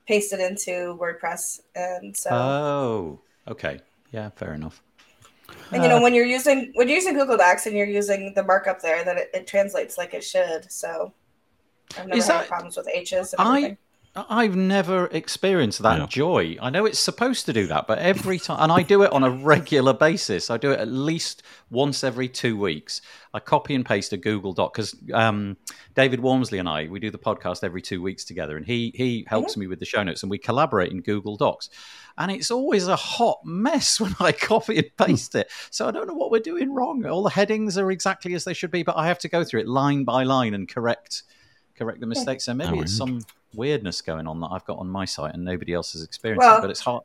[0.07, 1.61] paste it into WordPress.
[1.75, 2.29] And so.
[2.31, 3.81] Oh, okay.
[4.11, 4.81] Yeah, fair enough.
[5.71, 8.33] And you know, uh, when you're using when you're using Google Docs and you're using
[8.35, 10.71] the markup there, then it, it translates like it should.
[10.71, 11.13] So
[11.97, 13.33] I've never had that, problems with H's.
[13.33, 13.77] And I
[14.15, 16.07] I've never experienced that yeah.
[16.07, 16.57] joy.
[16.59, 19.23] I know it's supposed to do that, but every time, and I do it on
[19.23, 20.49] a regular basis.
[20.49, 23.01] I do it at least once every two weeks.
[23.35, 25.57] I copy and paste a Google Doc because um,
[25.93, 29.25] David Waumsley and I we do the podcast every two weeks together, and he he
[29.27, 29.61] helps mm-hmm.
[29.61, 31.69] me with the show notes, and we collaborate in Google Docs.
[32.17, 35.05] And it's always a hot mess when I copy and hmm.
[35.05, 35.51] paste it.
[35.69, 37.05] So I don't know what we're doing wrong.
[37.05, 39.61] All the headings are exactly as they should be, but I have to go through
[39.61, 41.23] it line by line and correct
[41.77, 42.45] correct the mistakes.
[42.45, 43.21] So maybe it's some
[43.53, 46.49] weirdness going on that I've got on my site and nobody else is experiencing.
[46.49, 47.03] Well, but it's hard.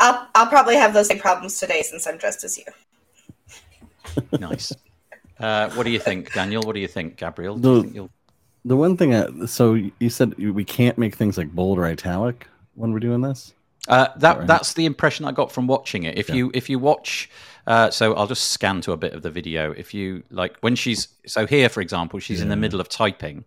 [0.00, 2.64] I'll I'll probably have those same problems today since I'm dressed as you.
[4.38, 4.72] nice.
[5.38, 6.62] Uh, what do you think, Daniel?
[6.62, 7.56] What do you think, Gabriel?
[7.56, 8.10] Do the, think
[8.64, 12.48] the one thing, I, so you said we can't make things like bold or italic
[12.74, 13.54] when we're doing this.
[13.88, 14.46] Uh, that right?
[14.46, 16.18] that's the impression I got from watching it.
[16.18, 16.34] If Yeah.
[16.34, 17.30] you if you watch,
[17.68, 19.70] uh, so I'll just scan to a bit of the video.
[19.70, 23.44] If you like when she's so here, for example, she's in the middle of typing,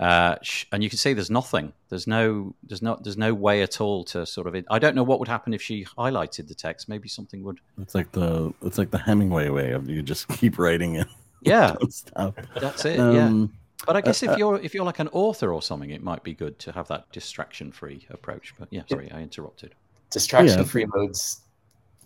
[0.00, 1.72] uh, sh- and you can see there's nothing.
[1.88, 4.56] There's no there's not there's no way at all to sort of.
[4.70, 6.88] I don't know what would happen if she highlighted the text.
[6.88, 7.60] Maybe something would.
[7.80, 11.06] It's like the it's like the Hemingway way of you just keep writing it.
[11.42, 12.38] Yeah, stop.
[12.60, 12.96] that's it.
[12.96, 13.26] yeah.
[13.26, 13.52] Um,
[13.86, 16.22] But I guess uh, if you're if you're like an author or something, it might
[16.22, 18.54] be good to have that distraction-free approach.
[18.58, 19.74] But yeah, sorry, I interrupted.
[20.10, 21.40] Distraction free modes,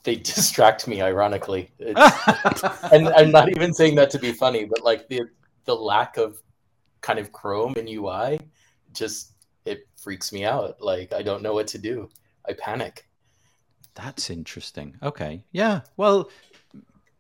[0.03, 1.70] they distract me, ironically.
[1.79, 5.22] It's, and I'm not even saying that to be funny, but like the
[5.66, 6.42] the lack of
[7.01, 8.41] kind of Chrome and UI
[8.93, 9.33] just
[9.65, 10.81] it freaks me out.
[10.81, 12.09] Like I don't know what to do.
[12.49, 13.07] I panic.
[13.95, 14.97] That's interesting.
[15.03, 15.81] Okay, yeah.
[15.97, 16.31] Well,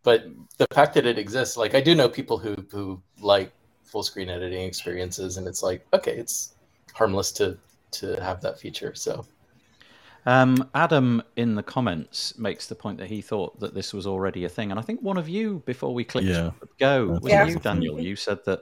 [0.04, 0.26] But
[0.58, 3.52] the fact that it exists, like I do know people who who like
[3.84, 6.54] full screen editing experiences, and it's like okay, it's
[6.94, 7.58] harmless to
[7.90, 8.94] to have that feature.
[8.94, 9.24] So
[10.26, 14.44] Um, Adam in the comments makes the point that he thought that this was already
[14.44, 16.50] a thing, and I think one of you before we clicked Yeah.
[16.78, 17.46] go was Yeah.
[17.46, 18.00] you, Daniel.
[18.00, 18.60] You said that.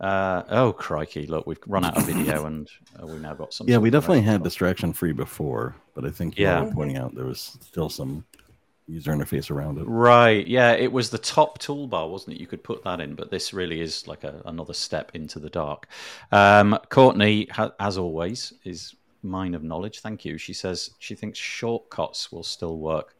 [0.00, 1.26] Uh, oh crikey!
[1.26, 2.68] Look, we've run out of video, and
[3.02, 3.68] uh, we've now got some.
[3.68, 6.62] yeah, we definitely had distraction free before, but I think you Yeah.
[6.64, 8.24] were pointing out there was still some
[8.88, 9.84] user interface around it.
[9.84, 10.46] Right.
[10.46, 12.40] Yeah, it was the top toolbar, wasn't it?
[12.40, 15.50] You could put that in, but this really is like a, another step into the
[15.50, 15.88] dark.
[16.30, 20.00] Um, Courtney, ha- as always, is mine of knowledge.
[20.00, 20.38] Thank you.
[20.38, 23.16] She says she thinks shortcuts will still work,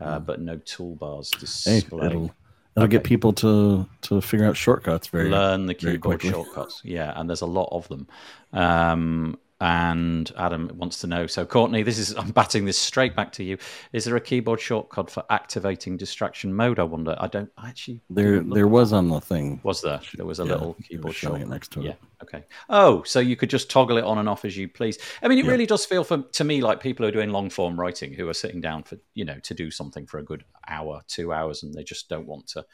[0.00, 1.70] uh, but no toolbars Hmm.
[1.70, 2.30] Hey, display.
[2.76, 6.82] It'll it'll get people to to figure out shortcuts very Learn the keyboard shortcuts.
[6.84, 8.06] Yeah, and there's a lot of them.
[8.52, 11.26] Um, and Adam wants to know.
[11.26, 13.56] So, Courtney, this is I'm batting this straight back to you.
[13.92, 16.78] Is there a keyboard shortcut for activating distraction mode?
[16.78, 17.16] I wonder.
[17.18, 18.00] I don't I actually.
[18.10, 19.60] There there was on the thing.
[19.62, 20.00] Was there?
[20.14, 21.50] There was a Yeah, little keyboard showing it shortcut.
[21.54, 21.84] next to it.
[21.86, 21.94] Yeah.
[22.22, 22.44] Okay.
[22.68, 24.98] Oh, so you could just toggle it on and off as you please.
[25.22, 25.50] I mean, it Yeah.
[25.52, 28.28] really does feel for to me like people who are doing long form writing who
[28.28, 31.62] are sitting down for you know to do something for a good hour, two hours,
[31.62, 32.64] and they just don't want to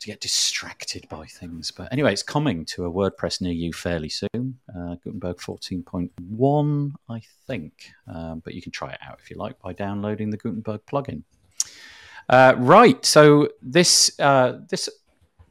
[0.00, 1.70] to get distracted by things.
[1.70, 4.58] But anyway, it's coming to a WordPress near you fairly soon.
[4.74, 7.92] Uh, Gutenberg 14.1, I think.
[8.06, 11.22] Um, but you can try it out if you like by downloading the Gutenberg plugin.
[12.28, 13.04] Uh, right.
[13.04, 14.88] So this uh, this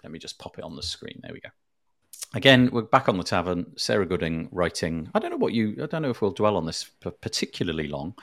[0.03, 1.19] let me just pop it on the screen.
[1.21, 1.49] There we go.
[2.33, 3.65] Again, we're back on the tavern.
[3.75, 5.09] Sarah Gooding writing.
[5.13, 5.75] I don't know what you.
[5.81, 6.89] I don't know if we'll dwell on this
[7.21, 8.15] particularly long,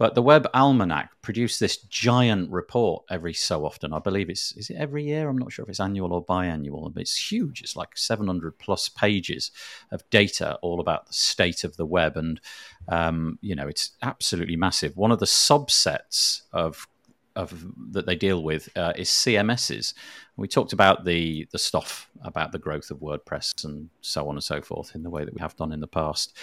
[0.00, 3.92] but the Web Almanac produced this giant report every so often.
[3.92, 5.28] I believe it's is it every year.
[5.28, 7.60] I'm not sure if it's annual or biannual, but it's huge.
[7.60, 9.50] It's like 700 plus pages
[9.92, 12.40] of data all about the state of the web, and
[12.88, 14.96] um, you know it's absolutely massive.
[14.96, 16.88] One of the subsets of
[17.36, 19.92] of that they deal with uh, is CMSs.
[20.38, 24.42] We talked about the the stuff about the growth of WordPress and so on and
[24.42, 26.38] so forth in the way that we have done in the past.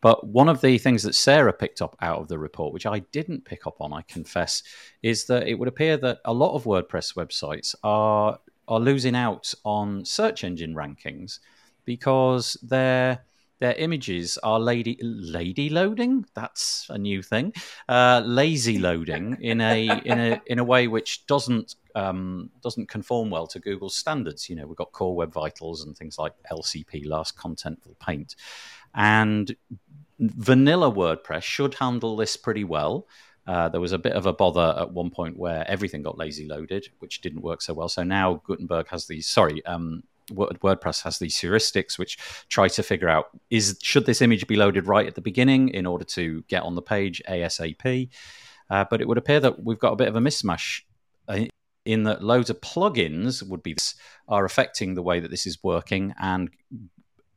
[0.00, 3.00] But one of the things that Sarah picked up out of the report, which I
[3.12, 4.62] didn't pick up on, I confess,
[5.02, 9.52] is that it would appear that a lot of WordPress websites are are losing out
[9.64, 11.40] on search engine rankings
[11.84, 13.24] because their
[13.60, 16.24] their images are lady lady loading.
[16.34, 17.52] That's a new thing.
[17.88, 23.30] Uh, lazy loading in a in a in a way which doesn't um, doesn't conform
[23.30, 24.48] well to Google's standards.
[24.48, 28.34] You know, we've got Core Web Vitals and things like LCP, Largest Contentful Paint,
[28.94, 29.54] and
[30.18, 33.06] vanilla WordPress should handle this pretty well.
[33.46, 36.46] Uh, there was a bit of a bother at one point where everything got lazy
[36.46, 37.88] loaded, which didn't work so well.
[37.88, 43.08] So now Gutenberg has these, sorry, um, WordPress has these heuristics which try to figure
[43.08, 46.62] out is should this image be loaded right at the beginning in order to get
[46.62, 48.08] on the page ASAP.
[48.68, 50.82] Uh, but it would appear that we've got a bit of a mismatch
[51.26, 51.40] uh,
[51.84, 53.74] in that loads of plugins would be
[54.28, 56.50] are affecting the way that this is working and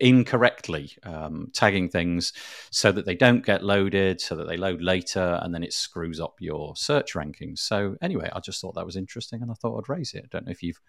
[0.03, 2.33] incorrectly um, tagging things
[2.69, 6.19] so that they don't get loaded, so that they load later, and then it screws
[6.19, 7.59] up your search rankings.
[7.59, 10.25] So anyway, I just thought that was interesting, and I thought I'd raise it.
[10.25, 10.81] I don't know if you've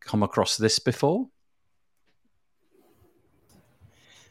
[0.00, 1.28] come across this before.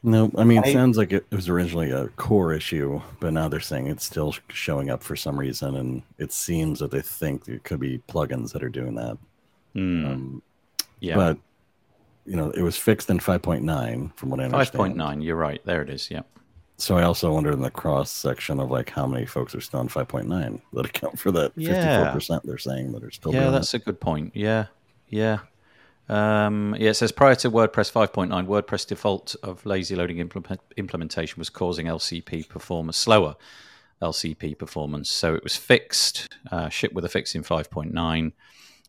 [0.04, 3.60] No, I mean, it sounds like it was originally a core issue, but now they're
[3.60, 7.64] saying it's still showing up for some reason, and it seems that they think it
[7.64, 9.18] could be plugins that are doing that.
[9.74, 10.44] Hmm, Um,
[11.00, 11.40] yeah, But
[12.28, 14.68] you know, it was fixed in 5.9, from what I understand.
[14.68, 15.22] five point nine.
[15.22, 15.62] You're right.
[15.66, 16.12] There it is.
[16.12, 16.22] Yeah.
[16.78, 19.80] So I also wonder in the cross section of like how many folks are still
[19.80, 23.80] on 5.9 that account for that 54% they're saying that are still yeah, that's a
[23.80, 24.36] good point.
[24.36, 24.68] Yeah,
[25.10, 25.40] yeah.
[26.08, 31.40] Um, yeah, it says prior to WordPress 5.9, WordPress default of lazy loading implement, implementation
[31.40, 33.36] was causing LCP performance slower
[34.02, 35.10] LCP performance.
[35.10, 38.32] So it was fixed, uh, shipped with a fix in 5.9,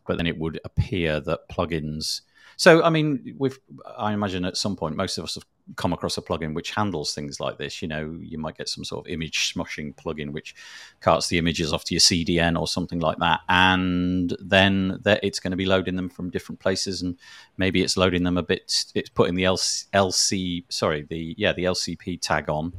[0.07, 2.21] but then it would appear that plugins.
[2.59, 3.57] So I mean, we've
[3.97, 5.45] I imagine at some point most of us have
[5.77, 7.81] come across a plugin which handles things like this.
[7.81, 10.53] You know, you might get some sort of image smushing plugin which
[10.99, 15.51] carts the images off to your CDN or something like that, and then it's going
[15.51, 17.17] to be loading them from different places, and
[17.55, 18.87] maybe it's loading them a bit.
[18.93, 22.73] It's putting the LC, LC sorry, the yeah, the LCP tag on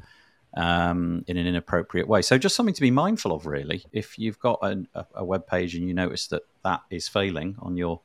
[0.59, 2.21] um, in an inappropriate way.
[2.21, 3.83] So just something to be mindful of, really.
[3.93, 7.79] If you've got a, a web page and you notice that that is failing on
[7.79, 8.03] your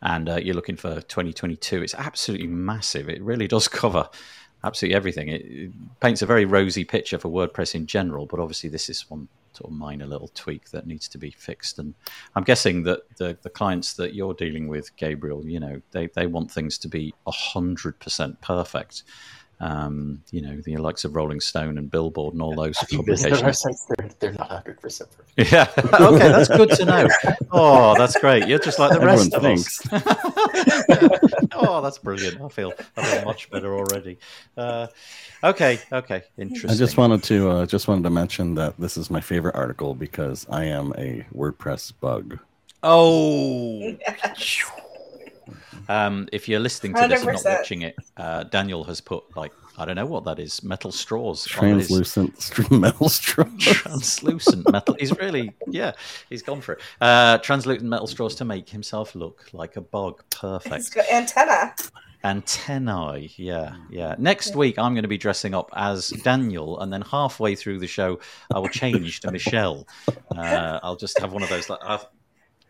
[0.01, 1.83] and uh, you're looking for 2022.
[1.83, 3.09] It's absolutely massive.
[3.09, 4.07] It really does cover
[4.63, 5.27] absolutely everything.
[5.27, 9.09] It, it, paints a very rosy picture for WordPress in general, but obviously this is
[9.09, 11.79] one sort of minor little tweak that needs to be fixed.
[11.79, 11.95] And
[12.33, 16.27] I'm guessing that the, the clients that you're dealing with, Gabriel, you know, they, they
[16.27, 19.03] want things to be hundred percent perfect
[19.59, 23.63] um, you know, the likes of Rolling Stone and Billboard and all those publications.
[23.97, 25.67] They're, they're not 100% Yeah.
[25.99, 27.07] okay, that's good to know.
[27.51, 28.47] Oh, that's great.
[28.47, 29.79] You're just like the rest of us.
[31.53, 32.39] oh, that's brilliant.
[32.41, 34.19] I feel, I feel much better already.
[34.55, 34.87] Uh,
[35.43, 36.69] okay, okay, interesting.
[36.69, 39.95] I just wanted to uh, just wanted to mention that this is my favorite article
[39.95, 42.39] because I am a WordPress bug.
[42.83, 43.97] Oh.
[45.89, 47.09] Um, if you're listening to 100%.
[47.09, 50.39] this and not watching it, uh, Daniel has put like I don't know what that
[50.39, 52.71] is, metal straws, translucent his...
[52.71, 54.95] metal straws, translucent metal.
[54.99, 55.91] He's really yeah,
[56.29, 56.81] he's gone for it.
[56.99, 60.23] Uh, translucent metal straws to make himself look like a bug.
[60.31, 60.75] Perfect.
[60.75, 61.75] He's got antenna.
[62.23, 64.15] Antennae, yeah, yeah.
[64.17, 67.87] Next week, I'm going to be dressing up as Daniel, and then halfway through the
[67.87, 68.19] show,
[68.53, 69.87] I will change to Michelle.
[70.35, 71.69] Uh, I'll just have one of those.
[71.69, 71.79] Like,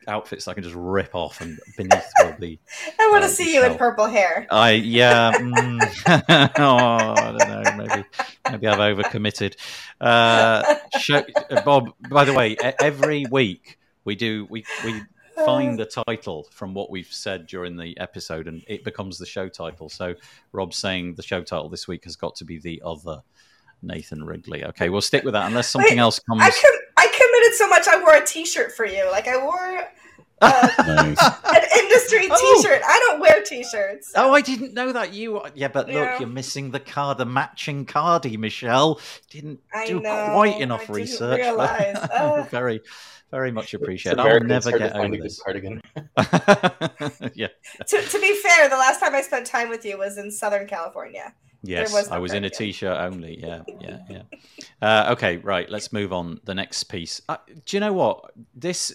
[0.07, 2.59] outfits I can just rip off and beneath will be.
[2.99, 4.47] I want to uh, see you in purple hair.
[4.49, 5.31] I yeah.
[5.37, 5.81] Mm,
[6.57, 7.85] oh, I don't know.
[7.85, 8.07] Maybe
[8.51, 9.55] maybe I've overcommitted.
[10.01, 11.23] Uh, show,
[11.63, 11.93] Bob.
[12.09, 15.01] By the way, every week we do we we
[15.45, 19.47] find the title from what we've said during the episode, and it becomes the show
[19.47, 19.89] title.
[19.89, 20.15] So
[20.51, 23.21] Rob's saying the show title this week has got to be the other.
[23.83, 24.65] Nathan Wrigley.
[24.65, 26.41] Okay, we'll stick with that unless something Wait, else comes.
[26.41, 26.86] I, com- I committed
[27.57, 27.87] so much.
[27.87, 29.09] I wore a T-shirt for you.
[29.11, 29.87] Like I wore
[30.41, 31.17] uh, nice.
[31.45, 32.61] an industry oh.
[32.61, 32.81] T-shirt.
[32.85, 34.11] I don't wear T-shirts.
[34.15, 35.41] Oh, I didn't know that you.
[35.55, 36.19] Yeah, but look, yeah.
[36.19, 38.99] you're missing the card, the matching cardi, Michelle.
[39.29, 40.29] Didn't I do know.
[40.31, 41.41] quite enough I research.
[41.41, 42.43] Uh.
[42.51, 42.81] very,
[43.31, 44.19] very much appreciated.
[44.19, 45.41] I'll never get over this.
[45.41, 45.81] Cardigan.
[47.33, 47.47] yeah.
[47.87, 50.67] To, to be fair, the last time I spent time with you was in Southern
[50.67, 51.33] California.
[51.67, 53.39] Yes, was I was in a t-shirt only.
[53.39, 54.21] Yeah, yeah, yeah.
[54.81, 55.69] Uh, okay, right.
[55.69, 56.39] Let's move on.
[56.45, 57.21] The next piece.
[57.27, 58.93] Uh, do you know what this?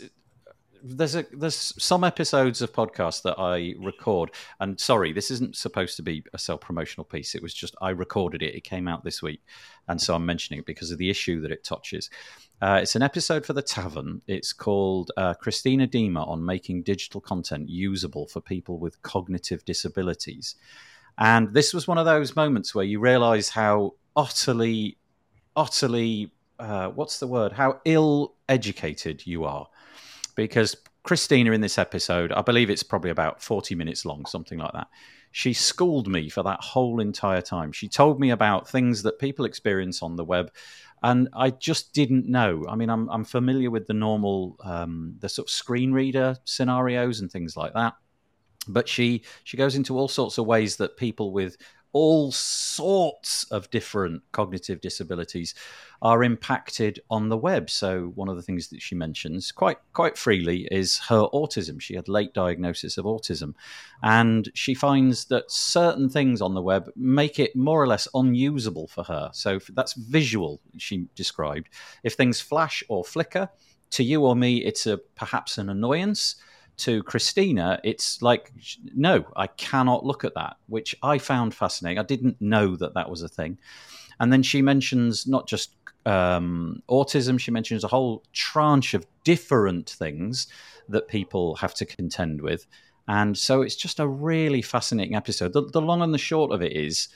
[0.82, 5.96] there's a there's some episodes of podcasts that I record, and sorry, this isn't supposed
[5.96, 7.34] to be a self promotional piece.
[7.34, 8.54] It was just I recorded it.
[8.54, 9.42] It came out this week,
[9.88, 12.10] and so I'm mentioning it because of the issue that it touches.
[12.60, 14.22] Uh, it's an episode for the Tavern.
[14.26, 20.56] It's called uh, Christina Dima on making digital content usable for people with cognitive disabilities,
[21.18, 24.98] and this was one of those moments where you realise how utterly,
[25.56, 27.52] utterly uh, what's the word?
[27.52, 29.66] How ill educated you are,
[30.36, 34.72] because Christina in this episode, I believe it's probably about forty minutes long, something like
[34.72, 34.88] that.
[35.30, 37.72] She schooled me for that whole entire time.
[37.72, 40.52] She told me about things that people experience on the web
[41.02, 42.64] and I just didn't know.
[42.68, 47.20] I mean, I'm I'm familiar with the normal, um, the sort of screen reader scenarios
[47.20, 47.94] and things like that,
[48.68, 51.56] but she she goes into all sorts of ways that people with
[51.92, 55.54] all sorts of different cognitive disabilities
[56.00, 57.68] are impacted on the web.
[57.68, 61.80] So one of the things that she mentions quite quite freely is her autism.
[61.80, 63.54] She had late diagnosis of autism,
[64.02, 68.88] and she finds that certain things on the web make it more or less unusable
[68.88, 69.30] for her.
[69.32, 70.60] So that's visual.
[70.78, 71.68] She described
[72.02, 73.50] if things flash or flicker
[73.90, 76.36] to you or me, it's a perhaps an annoyance
[76.84, 78.52] to Christina, it's like,
[78.94, 81.98] no, I cannot look at that, which I found fascinating.
[81.98, 83.58] I didn't know that that was a thing.
[84.20, 85.74] And then she mentions not just
[86.06, 90.48] um, autism, she mentions a whole tranche of different things
[90.88, 92.66] that people have to contend with.
[93.08, 95.52] And so it's just a really fascinating episode.
[95.52, 97.08] The, the long and the short of it is,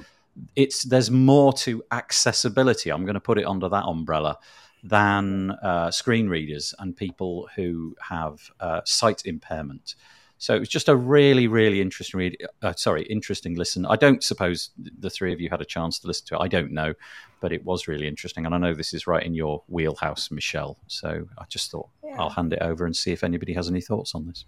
[0.54, 2.90] it's there's more to accessibility.
[2.90, 4.38] I'm going to put it under that umbrella
[4.82, 9.94] than uh, screen readers and people who have uh, sight impairment.
[10.38, 12.36] So it was just a really, really interesting read.
[12.60, 13.86] Uh, sorry, interesting listen.
[13.86, 16.40] I don't suppose the three of you had a chance to listen to it.
[16.40, 16.92] I don't know,
[17.40, 20.76] but it was really interesting, and I know this is right in your wheelhouse, Michelle.
[20.88, 22.16] So I just thought yeah.
[22.18, 24.44] I'll hand it over and see if anybody has any thoughts on this.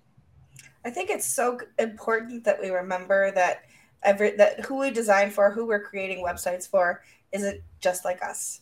[0.84, 3.64] I think it's so important that we remember that
[4.02, 7.02] every that who we design for, who we're creating websites for,
[7.32, 8.60] isn't just like us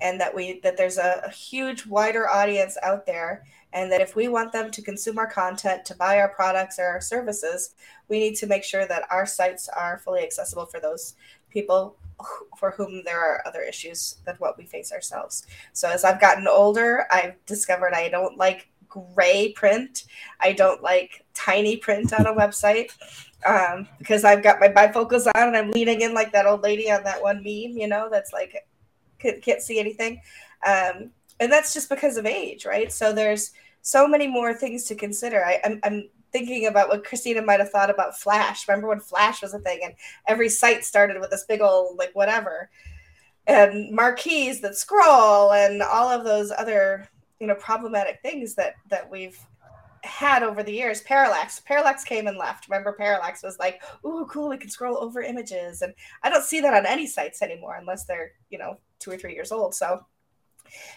[0.00, 4.16] and that we that there's a, a, huge wider audience out there and that if
[4.16, 7.74] we want them to consume our content to buy our products or our services
[8.08, 11.14] we need to make sure that our sites are fully accessible for those
[11.50, 11.96] people
[12.58, 15.46] for whom there are other issues than what we face ourselves.
[15.72, 20.04] So as i've gotten older i've discovered i don't like gray print.
[20.40, 22.90] I don't like tiny print on a website
[23.46, 26.90] um, because i've got my bifocals on and i'm leaning in like that old lady
[26.90, 28.66] on that one meme you know that's like
[29.18, 30.20] can't see anything.
[30.66, 31.10] Um,
[31.40, 32.92] and that's just because of age, right?
[32.92, 33.52] So there's
[33.82, 35.44] so many more things to consider.
[35.44, 38.66] I, I'm, I'm thinking about what Christina might have thought about Flash.
[38.68, 39.94] Remember when Flash was a thing and
[40.26, 42.70] every site started with this big old, like, whatever,
[43.46, 47.08] and marquees that scroll and all of those other,
[47.40, 49.38] you know, problematic things that, that we've
[50.04, 51.00] had over the years.
[51.02, 51.60] Parallax.
[51.60, 52.68] Parallax came and left.
[52.68, 54.48] Remember, Parallax was like, "Ooh, cool!
[54.48, 55.92] We can scroll over images," and
[56.22, 59.34] I don't see that on any sites anymore, unless they're you know two or three
[59.34, 59.74] years old.
[59.74, 60.04] So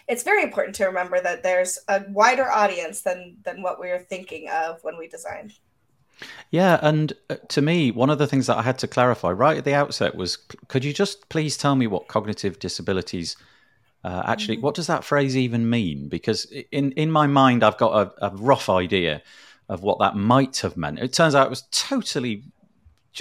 [0.08, 3.98] it's very important to remember that there's a wider audience than than what we were
[3.98, 5.54] thinking of when we designed.
[6.50, 9.56] Yeah, and uh, to me, one of the things that I had to clarify right
[9.56, 10.36] at the outset was,
[10.68, 13.36] could you just please tell me what cognitive disabilities
[14.04, 14.64] uh, actually, mm-hmm.
[14.64, 16.08] what does that phrase even mean?
[16.08, 19.22] Because in in my mind, I've got a, a, rough idea
[19.68, 20.98] of what that might have meant.
[20.98, 22.42] It turns out it was totally.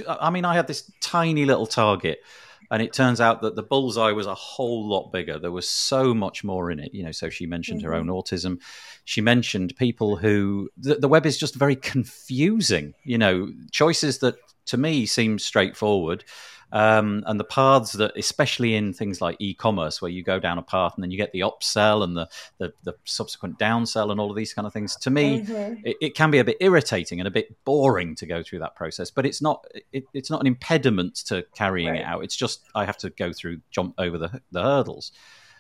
[0.08, 2.24] I mean, I had this tiny little target,
[2.72, 5.38] and it turns out that the bullseye was a whole lot bigger.
[5.38, 6.94] There was so much more in it.
[6.94, 7.90] You know, so she mentioned mm-hmm.
[7.90, 8.14] her own mm-hmm.
[8.14, 8.62] autism.
[9.04, 12.94] She mentioned people who the, the web is just very confusing.
[13.04, 14.36] You know, choices that
[14.68, 16.24] to me seem straightforward
[16.72, 20.62] um, and the paths that, especially in things like e-commerce, where you go down a
[20.62, 24.30] path and then you get the upsell and the the, the subsequent downsell and all
[24.30, 24.96] of these kind of things.
[24.98, 25.86] To me, mm-hmm.
[25.86, 28.76] it, it, can be a bit irritating and a bit boring to go through that
[28.76, 32.02] process, but it's not it, it's not an impediment to carrying right.
[32.02, 32.24] it out.
[32.24, 35.12] It's just I have to go through jump over the the hurdles.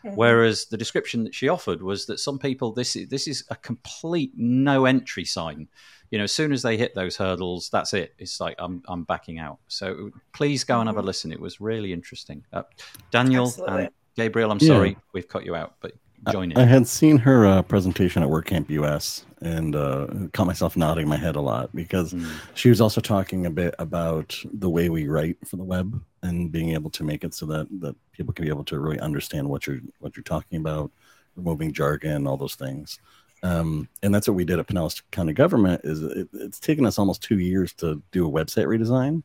[0.03, 0.15] Mm-hmm.
[0.15, 3.55] Whereas the description that she offered was that some people this is this is a
[3.55, 5.67] complete no entry sign
[6.11, 8.13] you know, as soon as they hit those hurdles, that's it.
[8.19, 9.59] It's like I'm I'm backing out.
[9.67, 11.07] So please go and have a mm-hmm.
[11.07, 11.31] listen.
[11.31, 12.43] It was really interesting.
[12.51, 12.63] Uh,
[13.11, 13.83] Daniel Absolutely.
[13.85, 14.67] and Gabriel, I'm yeah.
[14.67, 15.93] sorry we've cut you out, but
[16.29, 16.57] join in.
[16.57, 21.17] I had seen her uh, presentation at WordCamp US and uh, caught myself nodding my
[21.17, 22.29] head a lot because mm.
[22.53, 26.51] she was also talking a bit about the way we write for the web and
[26.51, 29.49] being able to make it so that that people can be able to really understand
[29.49, 30.91] what you're what you're talking about,
[31.35, 32.99] removing jargon, all those things.
[33.43, 35.81] Um, and that's what we did at Pinellas County Government.
[35.83, 39.23] Is it, it's taken us almost two years to do a website redesign,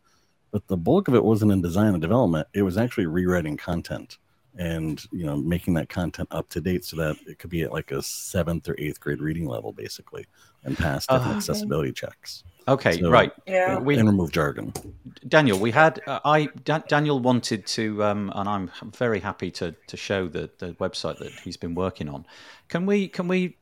[0.51, 2.49] but the bulk of it wasn't in design and development.
[2.55, 4.17] It was actually rewriting content
[4.59, 7.73] and you know making that content up to date so that it could be at
[7.73, 10.27] like a seventh or eighth grade reading level, basically,
[10.65, 12.45] and pass different uh, accessibility checks.
[12.69, 13.33] Okay, so, right.
[13.47, 13.79] Yeah.
[13.79, 14.73] We, and remove jargon.
[15.29, 19.75] Daniel, we had uh, I da- Daniel wanted to, um, and I'm very happy to
[19.87, 22.27] to show the the website that he's been working on.
[22.69, 23.57] Can we can we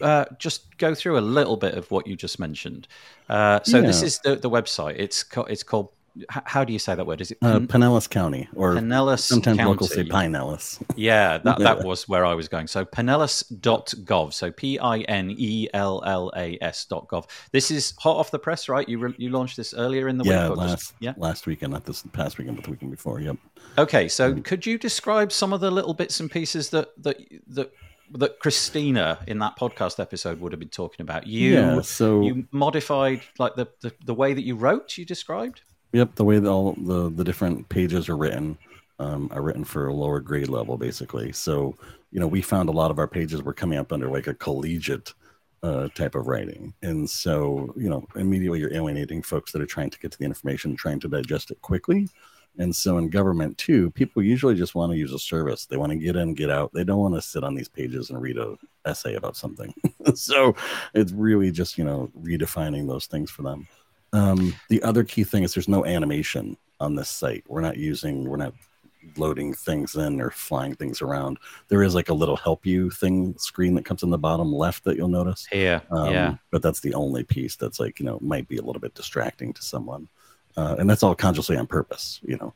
[0.00, 2.88] uh, just go through a little bit of what you just mentioned.
[3.28, 3.86] Uh, so yeah.
[3.86, 4.96] this is the, the website.
[4.98, 7.20] It's co- it's called h- how do you say that word?
[7.20, 9.70] Is it Uh, Pinellas County, or Pinellas sometimes County?
[9.70, 10.82] locals say Pinellas.
[10.96, 12.66] Yeah, that, that was where I was going.
[12.66, 14.32] So pinellas.gov.
[14.32, 17.28] So P I N E L L A S dot gov.
[17.52, 18.88] This is hot off the press, right?
[18.88, 20.58] You re- you launched this earlier in the Yeah, week.
[20.58, 21.14] or just- last yeah.
[21.16, 23.20] last weekend, not this past weekend, but the weekend before.
[23.20, 23.36] Yep.
[23.78, 24.44] Okay, so Mm.
[24.44, 27.16] could you describe some of the little bits and pieces that that
[27.48, 27.72] that
[28.12, 31.26] that Christina in that podcast episode would have been talking about?
[31.26, 31.80] You yeah.
[31.82, 34.96] So you modified like the, the the way that you wrote.
[34.98, 35.62] You described.
[35.92, 38.58] Yep, the way that all the the different pages are written
[38.98, 41.32] um, are written for a lower grade level, basically.
[41.32, 41.76] So
[42.12, 44.34] you know, we found a lot of our pages were coming up under like a
[44.34, 45.12] collegiate
[45.62, 49.90] uh, type of writing, and so you know, immediately you're alienating folks that are trying
[49.90, 52.08] to get to the information, trying to digest it quickly.
[52.58, 55.66] And so in government too, people usually just want to use a service.
[55.66, 56.72] They want to get in, get out.
[56.74, 59.72] They don't want to sit on these pages and read a essay about something.
[60.14, 60.54] so
[60.94, 63.66] it's really just you know redefining those things for them.
[64.12, 67.44] Um, the other key thing is there's no animation on this site.
[67.46, 68.54] We're not using, we're not
[69.16, 71.38] loading things in or flying things around.
[71.68, 74.84] There is like a little help you thing screen that comes in the bottom left
[74.84, 75.46] that you'll notice.
[75.46, 76.34] Here, Um, yeah.
[76.50, 79.52] But that's the only piece that's like, you know, might be a little bit distracting
[79.54, 80.08] to someone.
[80.56, 82.52] Uh, and that's all consciously on purpose, you know.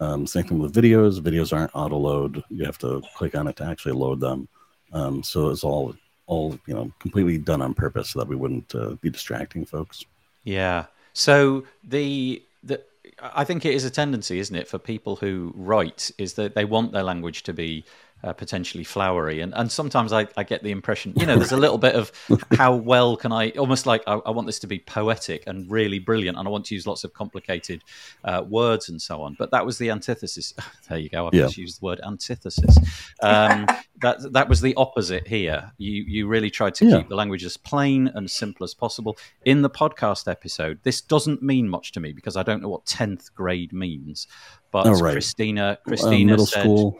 [0.00, 1.20] Um, same thing with videos.
[1.20, 2.44] Videos aren't auto load.
[2.50, 4.48] You have to click on it to actually load them.
[4.92, 5.94] Um, so it's all,
[6.26, 10.04] all, you know, completely done on purpose so that we wouldn't uh, be distracting folks.
[10.44, 10.86] Yeah.
[11.18, 12.80] So the the
[13.20, 16.64] I think it is a tendency, isn't it, for people who write, is that they
[16.64, 17.84] want their language to be
[18.24, 21.56] uh, potentially flowery, and and sometimes I, I get the impression, you know, there's a
[21.56, 22.10] little bit of
[22.56, 25.98] how well can I, almost like I, I want this to be poetic and really
[26.00, 27.82] brilliant, and I want to use lots of complicated
[28.24, 29.36] uh, words and so on.
[29.38, 30.52] But that was the antithesis.
[30.88, 31.26] there you go.
[31.28, 31.42] I've Yeah.
[31.42, 32.76] just used the word antithesis.
[33.22, 33.66] Um,
[34.02, 35.70] that that was the opposite here.
[35.78, 36.98] You you really tried to Yeah.
[36.98, 39.16] keep the language as plain and simple as possible.
[39.44, 42.84] In the podcast episode, this doesn't mean much to me because I don't know what
[42.86, 44.26] tenth grade means.
[44.70, 45.12] But Oh, right.
[45.12, 46.98] Christina Uh, Christina middle said, school,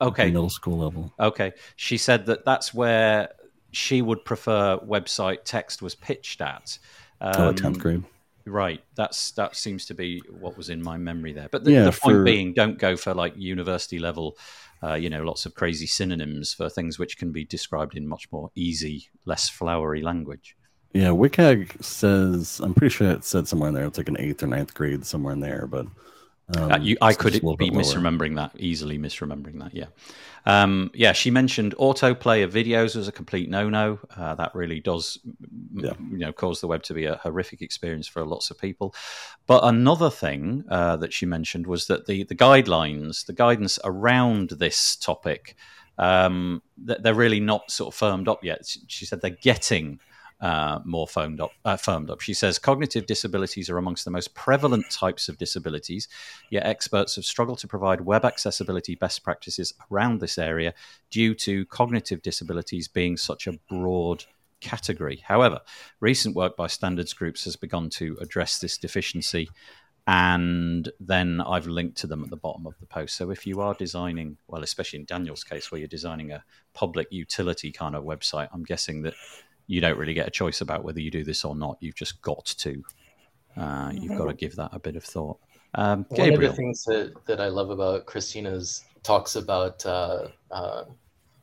[0.00, 1.12] okay, middle school level.
[1.18, 1.52] okay.
[1.76, 3.30] She said that that's where
[3.72, 6.78] she would prefer website text was pitched at.
[7.20, 8.04] oh, Um, 10th grade.
[8.46, 8.82] Right.
[8.94, 11.48] That's that seems to be what was in my memory there.
[11.50, 14.38] But the, Yeah, the point for- being, don't go for like university level.
[14.82, 18.30] Uh, you know, lots of crazy synonyms for things which can be described in much
[18.32, 20.56] more easy, less flowery language.
[20.94, 24.42] Yeah, WCAG says, I'm pretty sure it said somewhere in there, it's like an eighth
[24.42, 25.86] or ninth grade, somewhere in there, but.
[26.56, 27.82] Um, Uh, you, I could just a little be lower.
[27.82, 29.74] misremembering that, easily misremembering that.
[29.74, 29.86] Yeah,
[30.46, 31.12] um, yeah.
[31.12, 33.98] She mentioned autoplay of videos as a complete no-no.
[34.16, 35.18] Uh, that really does,
[35.74, 35.92] Yeah.
[36.10, 38.94] you know, cause the web to be a horrific experience for lots of people.
[39.46, 44.50] But another thing uh, that she mentioned was that the the guidelines, the guidance around
[44.50, 45.54] this topic,
[45.98, 48.60] um, that they're really not sort of firmed up yet.
[48.86, 50.00] She said they're getting
[50.40, 52.20] uh, more firmed up, uh, firmed up.
[52.20, 56.08] She says cognitive disabilities are amongst the most prevalent types of disabilities,
[56.50, 60.74] yet experts have struggled to provide web accessibility best practices around this area
[61.10, 64.24] due to cognitive disabilities being such a broad
[64.60, 65.22] category.
[65.26, 65.60] However,
[66.00, 69.48] recent work by standards groups has begun to address this deficiency.
[70.10, 73.14] And then I've linked to them at the bottom of the post.
[73.14, 77.08] So if you are designing, well, especially in Daniel's case, where you're designing a public
[77.10, 79.12] utility kind of website, I'm guessing that
[79.68, 81.76] you don't really get a choice about whether you do this or not.
[81.80, 82.82] You've just got to.
[83.56, 85.38] Uh, you've got to give that a bit of thought.
[85.74, 90.84] Um, One of the things that, that I love about Christina's talks about uh, uh,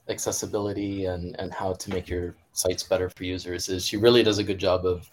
[0.10, 4.40] accessibility and, and how to make your sites better for users is she really does
[4.40, 5.10] a good job of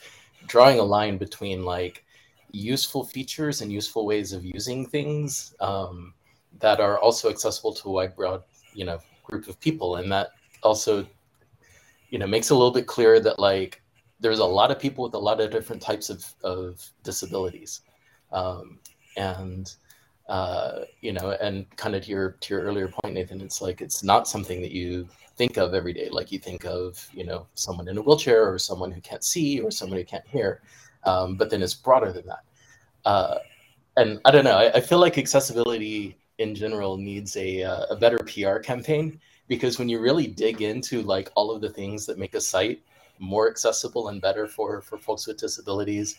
[0.46, 2.04] drawing a line between like
[2.52, 6.14] useful features and useful ways of using things um,
[6.60, 8.42] that are also accessible to a wide broad
[8.74, 10.30] you know group of people and that
[10.62, 11.06] also
[12.12, 13.82] you know makes a little bit clearer that like
[14.20, 17.80] there's a lot of people with a lot of different types of, of disabilities
[18.30, 18.78] um,
[19.16, 19.74] and
[20.28, 23.80] uh, you know, and kind of to your to your earlier point, Nathan, it's like
[23.80, 26.08] it's not something that you think of every day.
[26.10, 29.60] Like you think of, you know, someone in a wheelchair or someone who can't see
[29.60, 30.62] or someone who can't hear,
[31.04, 32.44] um, but then it's broader than that.
[33.04, 33.38] Uh,
[33.96, 34.56] and I don't know.
[34.56, 39.78] I, I feel like accessibility in general needs a uh, a better PR campaign because
[39.78, 42.82] when you really dig into like all of the things that make a site
[43.18, 46.16] more accessible and better for for folks with disabilities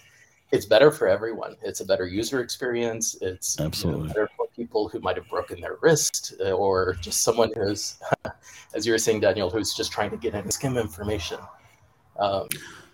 [0.54, 1.56] it's better for everyone.
[1.64, 3.18] It's a better user experience.
[3.22, 7.24] It's you know, better for people who might have broken their wrist uh, or just
[7.24, 7.98] someone who's,
[8.76, 11.40] as you were saying, Daniel, who's just trying to get in skim information.
[12.20, 12.48] Um,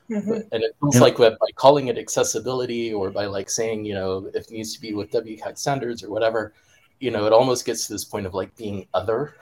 [0.10, 0.48] Mhm.
[0.54, 1.02] and it feels Yeah.
[1.02, 4.80] like by calling it accessibility or by like saying, you know, if it needs to
[4.82, 6.54] be with WCAG standards or whatever,
[7.02, 9.36] you know, it almost gets to this point of like being other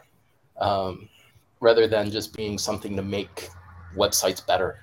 [0.59, 1.09] um,
[1.59, 3.49] rather than just being something to make
[3.95, 4.77] websites better.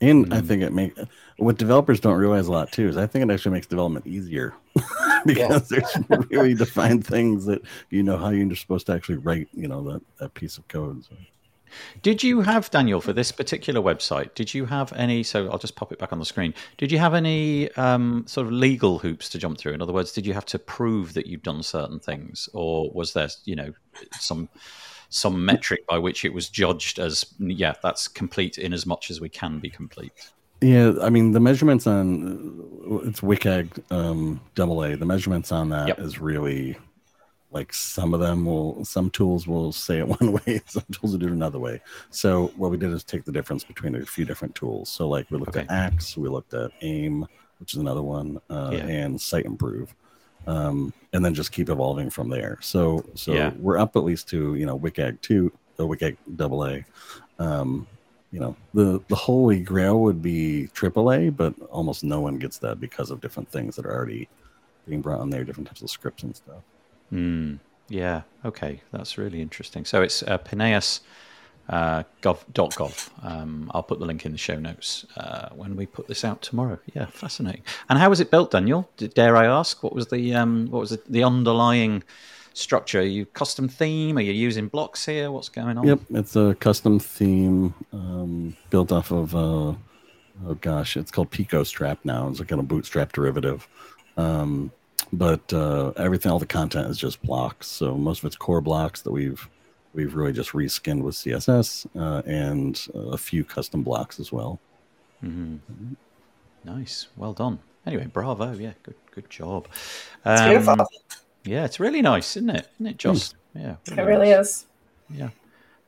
[0.00, 0.46] And I Mm.
[0.46, 0.96] think it make
[1.38, 4.54] what developers don't realize a lot too is I think it actually makes development easier
[5.26, 5.98] because there's
[6.30, 10.02] really defined things that you know how you're supposed to actually write, you know, that,
[10.20, 11.04] that piece of code.
[11.04, 11.16] So.
[12.02, 14.34] Did you have Daniel for this particular website?
[14.34, 15.22] Did you have any?
[15.22, 16.54] So I'll just pop it back on the screen.
[16.76, 19.72] Did you have any um, sort of legal hoops to jump through?
[19.72, 23.12] In other words, did you have to prove that you've done certain things, or was
[23.12, 23.72] there, you know,
[24.18, 24.48] some
[25.10, 29.20] some metric by which it was judged as yeah, that's complete in as much as
[29.20, 30.12] we can be complete?
[30.60, 34.96] Yeah, I mean the measurements on it's WCAG um, double A.
[34.96, 36.22] The measurements on that is Yep.
[36.22, 36.76] really
[37.50, 41.18] like some of them will some tools will say it one way, some tools will
[41.18, 41.80] do it another way.
[42.10, 44.90] So what we did is take the difference between a few different tools.
[44.90, 47.26] So like we looked at Axe, we looked at AIM,
[47.58, 48.86] which is another one, uh, Yeah.
[48.86, 49.88] and Siteimprove,
[50.46, 52.58] um, and then just keep evolving from there.
[52.60, 53.52] So so Yeah.
[53.58, 56.84] we're up at least to you know WCAG two, the WCAG double A.
[57.38, 57.86] Um,
[58.30, 62.78] you know the the holy grail would be AAA, but almost no one gets that
[62.78, 64.28] because of different things that are already
[64.86, 66.62] being brought on there, different types of scripts and stuff.
[67.10, 67.54] Hmm.
[67.88, 68.22] Yeah.
[68.44, 68.82] Okay.
[68.92, 69.84] That's really interesting.
[69.84, 71.00] So it's uh, Pinellas.
[71.68, 73.10] Uh, gov, .gov.
[73.22, 76.40] Um, I'll put the link in the show notes uh, when we put this out
[76.40, 76.78] tomorrow.
[76.94, 77.62] Yeah, fascinating.
[77.90, 78.88] And how was it built, Daniel?
[78.96, 79.82] D- Dare I ask?
[79.82, 82.04] What was the um, what was the, the underlying
[82.54, 83.00] structure?
[83.00, 84.16] Are you custom theme?
[84.16, 85.30] Are you using blocks here?
[85.30, 85.86] What's going on?
[85.86, 89.74] Yep, it's a custom theme um, built off of uh,
[90.46, 92.28] oh gosh, it's called Picostrap now.
[92.28, 93.68] It's a kind of bootstrap derivative.
[94.16, 94.72] Um,
[95.12, 97.66] but uh, everything, all the content is just blocks.
[97.66, 99.48] So most of it's core blocks that we've
[99.94, 104.60] we've really just reskinned with CSS uh, and a few custom blocks as well.
[105.20, 105.56] hmm
[106.64, 107.08] Nice.
[107.16, 107.60] Well done.
[107.86, 108.52] Anyway, bravo.
[108.52, 109.66] Yeah, good good job.
[110.26, 110.86] It's Um, beautiful.
[111.44, 112.68] Yeah, it's really nice, isn't it?
[112.74, 113.36] Isn't it just?
[113.54, 113.76] Yeah.
[113.86, 114.66] It really is.
[115.08, 115.30] Yeah.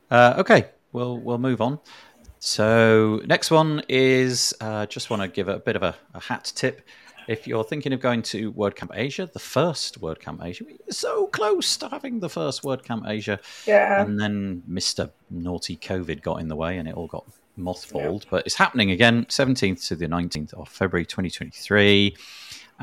[0.09, 1.79] Uh, okay, we'll we'll move on.
[2.39, 6.51] So next one is uh, just want to give a bit of a, a hat
[6.55, 6.81] tip.
[7.27, 11.77] If you're thinking of going to WordCamp Asia, the first WordCamp Asia, we're so close
[11.77, 14.01] to having the first WordCamp Asia, Yeah.
[14.01, 17.25] and then Mister Naughty COVID got in the way, and it all got
[17.57, 18.25] mothballed.
[18.29, 22.15] But it's happening again, 17th to the 19th of February 2023.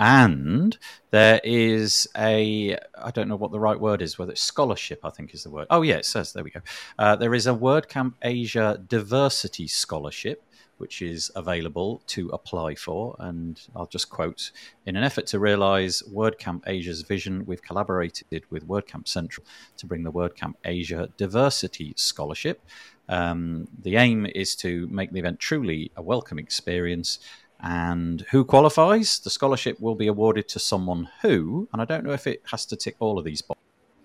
[0.00, 0.78] And
[1.10, 5.10] there is a, I don't know what the right word is, whether it's scholarship, I
[5.10, 5.66] think is the word.
[5.70, 6.60] Oh, yeah, it says, there we go.
[6.96, 10.44] Uh, there is a WordCamp Asia Diversity Scholarship,
[10.78, 13.14] which is available to apply for.
[13.18, 14.50] And I'll just quote
[14.86, 19.44] In an effort to realize WordCamp Asia's vision, we've collaborated with WordCamp Central
[19.76, 22.62] to bring the WordCamp Asia Diversity Scholarship.
[23.08, 27.18] Um, the aim is to make the event truly a welcome experience.
[27.60, 29.18] And who qualifies?
[29.18, 32.64] The scholarship will be awarded to someone who, and I don't know if it has
[32.66, 33.56] to tick all of these bo-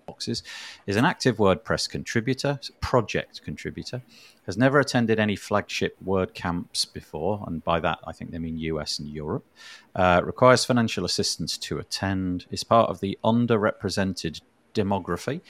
[0.06, 0.42] boxes,
[0.86, 4.02] is an active WordPress contributor, project contributor,
[4.46, 8.98] has never attended any flagship WordCamps before, and by that I think they mean US
[8.98, 9.46] and Europe,
[9.94, 14.40] uh, requires financial assistance to attend, is part of the underrepresented
[14.74, 15.40] demography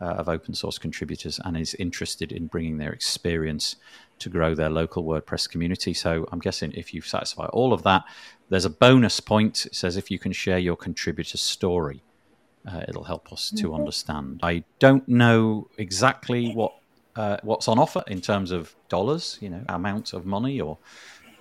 [0.00, 3.76] uh, of open source contributors, and is interested in bringing their experience
[4.18, 5.94] to grow their local WordPress community.
[5.94, 8.04] So I'm guessing if you satisfy all of that,
[8.48, 9.66] there's a bonus point.
[9.66, 12.02] It says if you can share your contributor story,
[12.66, 14.40] uh, it'll help us to understand.
[14.42, 16.74] I don't know exactly what
[17.16, 20.78] uh, what's on offer in terms of dollars, you know, amount of money, or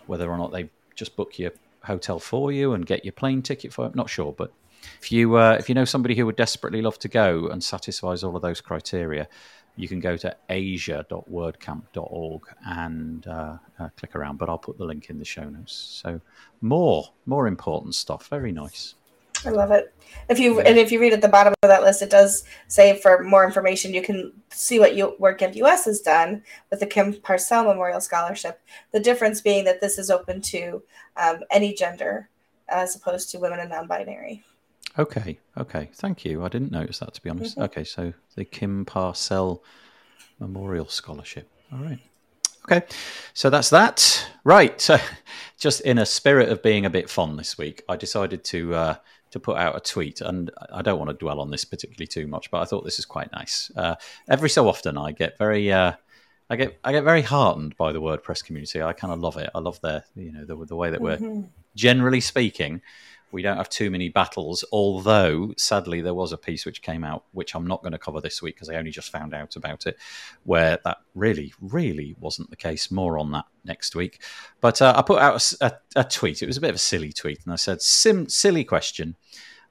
[0.05, 1.51] whether or not they just book your
[1.83, 3.95] hotel for you and get your plane ticket for it.
[3.95, 4.51] Not sure, but
[5.01, 8.23] if you uh, if you know somebody who would desperately love to go and satisfies
[8.23, 9.27] all of those criteria,
[9.75, 14.37] you can go to asia.wordcamp.org and uh, uh, click around.
[14.37, 16.01] But I'll put the link in the show notes.
[16.03, 16.19] So
[16.61, 18.27] more more important stuff.
[18.27, 18.95] Very nice.
[19.45, 19.93] I love it.
[20.29, 22.99] If you and if you read at the bottom of that list, it does say
[22.99, 27.65] for more information you can see what you US has done with the Kim Parsell
[27.65, 28.61] Memorial Scholarship.
[28.91, 30.83] The difference being that this is open to
[31.17, 32.29] um, any gender
[32.69, 34.43] as opposed to women and non-binary.
[34.97, 35.89] Okay, okay.
[35.93, 36.43] Thank you.
[36.43, 37.57] I didn't notice that to be honest.
[37.57, 37.65] Mhm.
[37.65, 39.61] Okay, so the Kim Parsell
[40.39, 41.49] Memorial Scholarship.
[41.71, 41.99] All right.
[42.65, 42.85] Okay,
[43.33, 44.27] so that's that.
[44.43, 44.79] Right.
[44.81, 44.97] So,
[45.57, 48.95] just in a spirit of being a bit fun this week, I decided to uh,
[49.33, 52.25] to put out a tweet, and I don't want to dwell on this particularly too
[52.27, 53.69] much, but I thought this is quite nice.
[53.75, 53.95] Uh,
[54.29, 55.71] every so often, I get very.
[55.71, 55.93] Uh,
[56.49, 58.81] I get I get very heartened by the WordPress community.
[58.81, 59.49] I kind of love it.
[59.55, 61.49] I love their you know the, the way that we're Mhm.
[61.75, 62.81] generally speaking,
[63.33, 64.63] we don't have too many battles.
[64.71, 68.21] Although, sadly, there was a piece which came out, which I'm not going to cover
[68.21, 69.97] this week because I only just found out about it,
[70.43, 72.91] where that really, really wasn't the case.
[72.91, 74.21] More on that next week.
[74.61, 75.53] But uh, I put out
[75.95, 76.43] a tweet.
[76.43, 79.15] It was a bit of a silly tweet, and I said, Sim, "Silly question.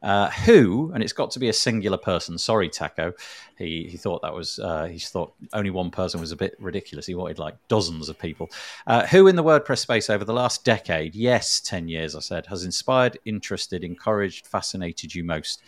[0.02, 2.36] Uh, who, and it's got to be a singular person.
[2.36, 3.12] Sorry, Taco.
[3.56, 7.06] He he thought that was uh, he thought only one person was a bit ridiculous.
[7.06, 8.50] He wanted like dozens of people.
[8.84, 12.46] Uh, who in the WordPress space over the last decade, yes, ten years, I said,
[12.46, 15.62] has inspired, interested, encouraged, fascinated you most?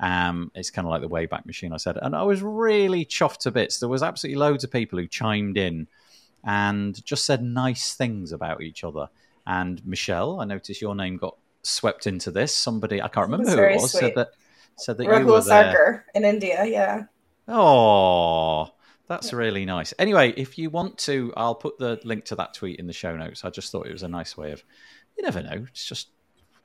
[0.00, 3.38] Um, it's kind of like the Wayback Machine, I said, and I was really chuffed
[3.38, 3.78] to bits.
[3.78, 5.86] There was absolutely loads of people who chimed in
[6.44, 9.08] and just said nice things about each other.
[9.46, 11.36] And Michelle, I noticed your name got
[11.66, 12.54] swept into this.
[12.54, 14.00] Somebody I can't remember who it was sweet.
[14.00, 14.28] said that
[14.76, 16.64] said that you were there in India.
[16.64, 17.04] Yeah.
[17.48, 18.70] Oh,
[19.08, 19.94] that's really nice.
[19.98, 23.16] Anyway, if you want to, I'll put the link to that tweet in the show
[23.16, 23.44] notes.
[23.44, 24.62] I just thought it was a nice way of.
[25.16, 25.66] You never know.
[25.70, 26.08] It's just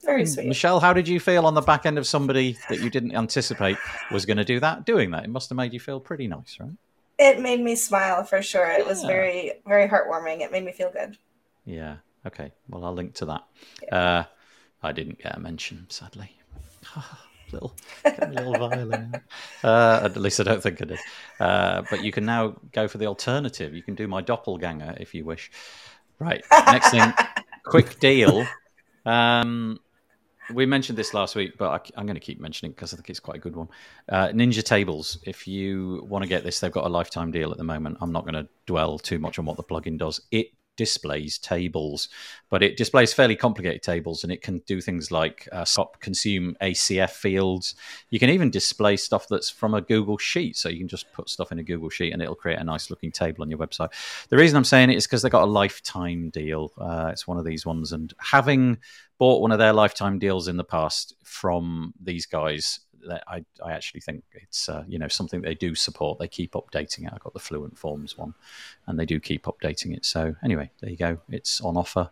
[0.04, 0.48] very sweet.
[0.48, 3.78] Michelle, how did you feel on the back end of somebody that you didn't anticipate
[4.12, 4.86] was going to do that?
[4.86, 6.72] Doing that, it must have made you feel pretty nice, right?
[7.20, 8.68] It made me smile for sure.
[8.68, 8.88] It yeah.
[8.88, 10.42] was very, very heartwarming.
[10.42, 11.18] It made me feel good.
[11.66, 11.98] Yeah.
[12.26, 12.52] Okay.
[12.68, 13.44] Well, I'll link to that.
[13.84, 13.96] Yeah.
[13.96, 14.24] Uh,
[14.84, 16.32] I didn't get a mention, sadly.
[17.52, 17.74] little,
[18.04, 19.14] little violin.
[19.64, 21.00] Uh, at least I don't think I did.
[21.40, 23.74] Uh, but you can now go for the alternative.
[23.74, 25.52] You can do my doppelganger if you wish.
[26.20, 26.44] Right.
[26.52, 27.14] Next thing,
[27.66, 28.46] quick deal.
[29.06, 29.80] Um,
[30.54, 33.10] we mentioned this last week, but I, am going to keep mentioning because I think
[33.10, 33.70] it's quite a good one.
[34.10, 35.18] Uh, Ninja Tables.
[35.24, 37.98] If you want to get this, they've got a lifetime deal at the moment.
[38.02, 40.22] I'm not going to dwell too much on what the plugin does.
[40.32, 42.10] It displays tables,
[42.50, 46.56] but it displays fairly complicated tables and it can do things like uh, stop consume
[46.62, 47.76] ACF fields.
[48.10, 50.58] You can even display stuff that's from a Google Sheet.
[50.58, 52.90] So you can just put stuff in a Google Sheet and it'll create a nice
[52.90, 53.90] looking table on your website.
[54.30, 56.72] The reason I'm saying it is because they've got a lifetime deal.
[56.78, 57.92] Uh, it's one of these ones.
[57.92, 58.78] And having
[59.18, 62.80] bought one of their lifetime deals in the past from these guys,
[63.28, 66.20] I, I actually think it's uh, you know something they do support.
[66.20, 67.14] They keep updating it.
[67.14, 68.34] I got the Fluent Forms one,
[68.88, 70.06] and they do keep updating it.
[70.06, 71.18] So anyway, there you go.
[71.30, 72.10] It's on offer.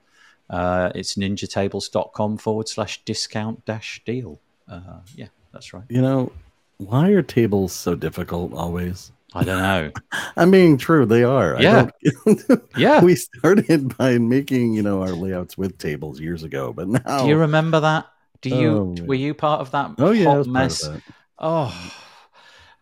[0.49, 4.39] Uh, it's ninjatables.com forward slash discount dash deal.
[4.67, 5.83] Uh, yeah, that's right.
[5.89, 6.31] You know,
[6.77, 9.11] why are tables so difficult always?
[9.33, 9.91] I don't know.
[10.37, 11.05] I'm being true.
[11.05, 11.61] They are.
[11.61, 11.89] Yeah.
[12.77, 13.03] yeah.
[13.03, 17.23] We started by making, you know, our layouts with tables years ago, but now.
[17.23, 18.07] Do you remember that?
[18.41, 20.89] Do you oh, were you part of that oh, yeah, mess?
[21.37, 21.93] Oh,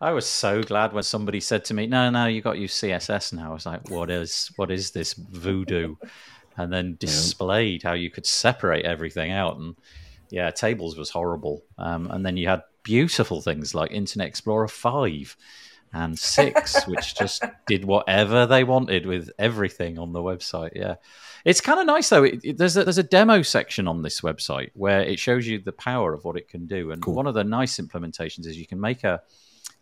[0.00, 3.32] I was so glad when somebody said to me, "No, no, you got use CSS
[3.32, 5.96] now." I was like, "What is what is this voodoo?"
[6.56, 9.74] And then displayed how you could separate everything out, and
[10.30, 11.64] yeah, tables was horrible.
[11.78, 15.36] Um, and then you had beautiful things like Internet Explorer five
[15.92, 20.76] and six, which just did whatever they wanted with everything on the website.
[20.76, 20.96] Yeah.
[21.48, 22.24] It's kind of nice though.
[22.24, 25.58] It, it, there's a, there's a demo section on this website where it shows you
[25.58, 26.90] the power of what it can do.
[26.90, 27.14] And cool.
[27.14, 29.22] one of the nice implementations is you can make a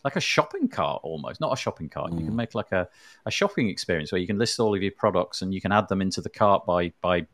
[0.04, 2.12] like a shopping cart almost, not a shopping cart.
[2.12, 2.20] Mm.
[2.20, 2.36] You can mm.
[2.36, 2.88] make like a,
[3.26, 5.88] a shopping experience where you can list all of your products and you can add
[5.88, 7.26] them into the cart by by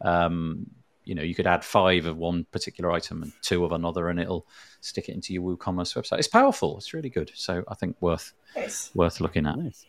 [0.00, 0.66] um,
[1.04, 4.18] you know you could add five of one particular item and two of another, and
[4.18, 4.46] it'll
[4.80, 6.20] stick it into your WooCommerce website.
[6.20, 6.78] It's powerful.
[6.78, 7.32] It's really good.
[7.34, 8.90] So I think worth nice.
[8.94, 9.58] worth looking at.
[9.58, 9.84] Nice.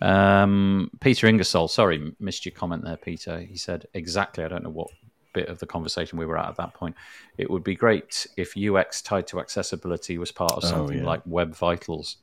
[0.00, 3.40] Um, Peter Ingersoll, sorry, missed your comment there, Peter.
[3.40, 4.44] He said exactly.
[4.44, 4.90] I don't know what
[5.32, 6.96] bit of the conversation we were at at that point.
[7.38, 11.02] It would be great if UX tied to accessibility was part of oh, something oh,
[11.02, 11.06] yeah.
[11.06, 12.16] like Web Vitals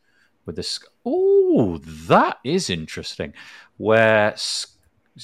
[0.45, 0.80] with this.
[1.05, 3.34] Oh, that is interesting.
[3.78, 4.36] Where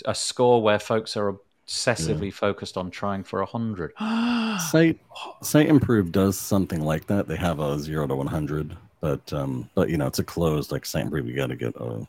[0.06, 1.36] a score where folks are
[1.68, 2.32] obsessively yeah.
[2.32, 3.94] focused on trying for a hundred.
[4.00, 5.00] Site
[5.42, 7.28] Siteimprove does something like that.
[7.28, 10.72] They have a zero to one hundred, but um, but you know it's a closed
[10.72, 11.28] like Siteimprove.
[11.28, 12.08] You got to get a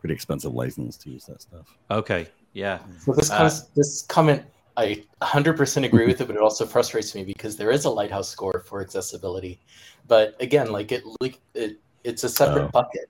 [0.00, 1.76] pretty expensive license to use that stuff.
[1.90, 2.78] Okay, yeah.
[2.98, 4.42] So this uh, this comment,
[4.76, 8.28] I 100% agree with it, but it also frustrates me because there is a lighthouse
[8.28, 9.60] score for accessibility,
[10.08, 12.68] but again, like it, like it, it's a separate oh.
[12.68, 13.08] bucket,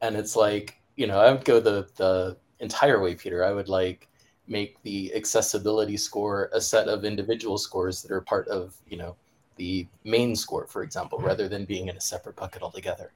[0.00, 3.44] and it's like you know I would go the the entire way, Peter.
[3.44, 4.08] I would like
[4.48, 9.16] make the accessibility score a set of individual scores that are part of you know
[9.56, 13.12] the main score, for example, rather than being in a separate bucket altogether.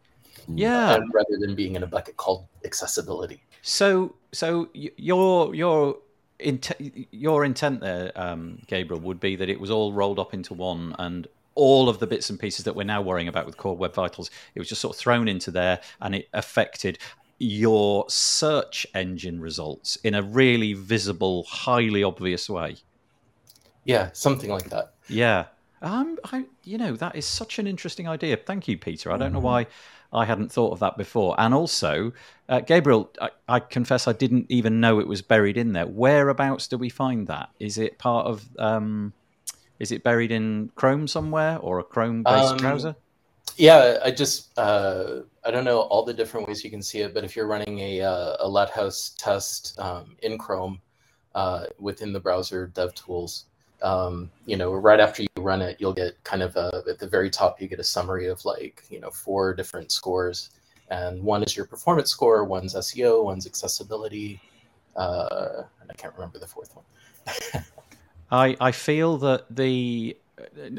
[0.49, 0.95] Yeah.
[0.95, 3.43] And rather than being in a bucket called accessibility.
[3.63, 5.97] So, so your your
[6.39, 10.55] intent your intent there, um, Gabriel, would be that it was all rolled up into
[10.55, 13.77] one, and all of the bits and pieces that we're now worrying about with Core
[13.77, 16.99] Web Vitals, it was just sort of thrown into there, and it affected
[17.39, 22.77] your search engine results in a really visible, highly obvious way.
[23.85, 24.95] Yeah, something like that.
[25.09, 25.47] Yeah.
[25.83, 28.37] Um, I, you know, that is such an interesting idea.
[28.37, 29.11] Thank you, Peter.
[29.11, 29.47] I don't know mm-hmm.
[29.47, 29.67] why
[30.13, 31.35] I hadn't thought of that before.
[31.39, 32.13] And also,
[32.49, 35.87] uh, Gabriel, I, I, confess I didn't even know it was buried in there.
[35.87, 37.51] Whereabouts do we find that?
[37.61, 38.49] Is it part of?
[38.59, 39.13] Um,
[39.79, 42.97] is it buried in Chrome somewhere or a Chrome-based um, browser?
[43.57, 47.15] Yeah, I just uh, I don't know all the different ways you can see it,
[47.15, 50.81] but if you're running a uh, a Lighthouse test um, in Chrome
[51.35, 53.45] uh, within the browser DevTools,
[53.83, 57.07] um, you know, right after you run it, you'll get kind of a, at the
[57.07, 60.51] very top, you get a summary of like, you know, four different scores.
[60.91, 64.41] And one is your performance score, one's SEO, one's accessibility.
[64.97, 67.65] Uh, and I can't remember the fourth one.
[68.31, 70.17] I, I feel that the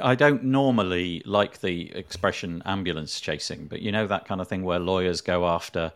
[0.02, 4.64] I don't normally like the expression ambulance chasing, but you know that kind of thing
[4.64, 5.92] where lawyers go after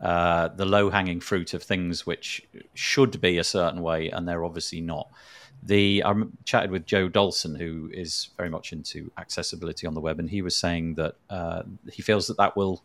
[0.00, 2.42] uh, the low hanging fruit of things which
[2.74, 5.08] should be a certain way and they're obviously not.
[5.62, 10.18] The I chatted with Joe Dolson, who is very much into accessibility on the web,
[10.18, 12.82] and he was saying that uh, he feels that that will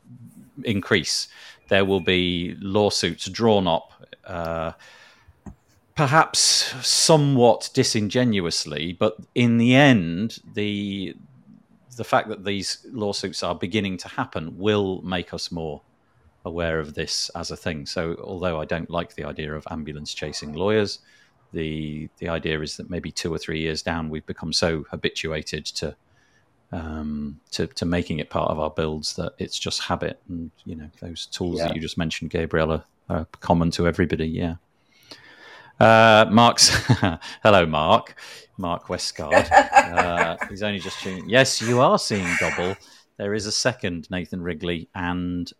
[0.63, 1.27] increase.
[1.69, 3.91] There will be lawsuits drawn up.
[4.23, 4.73] Uh,
[5.95, 6.39] perhaps
[6.87, 11.15] somewhat disingenuously, but in the end, the
[11.95, 15.81] the fact that these lawsuits are beginning to happen will make us more
[16.45, 17.87] aware of this as a thing.
[17.87, 20.99] So, although I don't like the idea of ambulance chasing lawyers,
[21.53, 25.65] the the idea is that maybe two or three years down, we've become so habituated
[25.65, 25.95] to
[26.71, 30.19] um, to, to making it part of our builds that it's just habit.
[30.29, 31.67] And you know, those tools yeah.
[31.67, 34.27] that you just mentioned, Gabriella, are common to everybody.
[34.27, 34.55] Yeah.
[35.79, 36.69] Uh, Mark's
[37.43, 38.15] hello, Mark.
[38.57, 39.47] Mark Westgard.
[39.87, 41.27] Uh, he's only just tuning.
[41.29, 42.75] Yes, you are seeing double.
[43.15, 45.51] There is a second Nathan Wrigley, and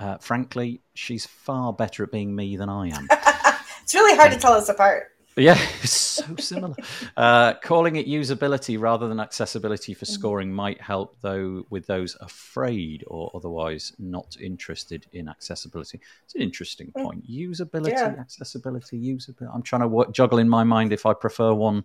[0.00, 3.06] uh, frankly, she's far better at being me than I am.
[3.82, 5.12] it's really hard to tell us apart.
[5.38, 6.74] Yeah, it's so similar.
[7.16, 10.12] uh, calling it usability rather than accessibility for mm-hmm.
[10.12, 16.00] scoring might help, though, with those afraid or otherwise not interested in accessibility.
[16.24, 17.04] It's an interesting mm.
[17.04, 17.30] point.
[17.30, 18.16] Usability, yeah.
[18.18, 19.54] accessibility, usability.
[19.54, 21.84] I'm trying to work, juggle in my mind if I prefer one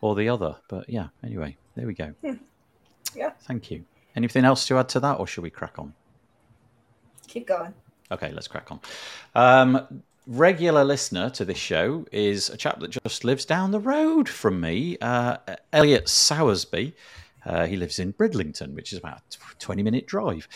[0.00, 0.56] or the other.
[0.68, 2.14] But yeah, anyway, there we go.
[2.24, 2.34] Hmm.
[3.14, 3.30] Yeah.
[3.42, 3.84] Thank you.
[4.16, 5.94] Anything else to add to that, or should we crack on?
[7.26, 7.74] Keep going.
[8.12, 8.80] Okay, let's crack on.
[9.34, 14.28] Um, regular listener to this show is a chap that just lives down the road
[14.28, 15.38] from me, uh,
[15.72, 16.92] Elliot Sowersby.
[17.44, 20.46] Uh, he lives in Bridlington, which is about a 20 minute drive.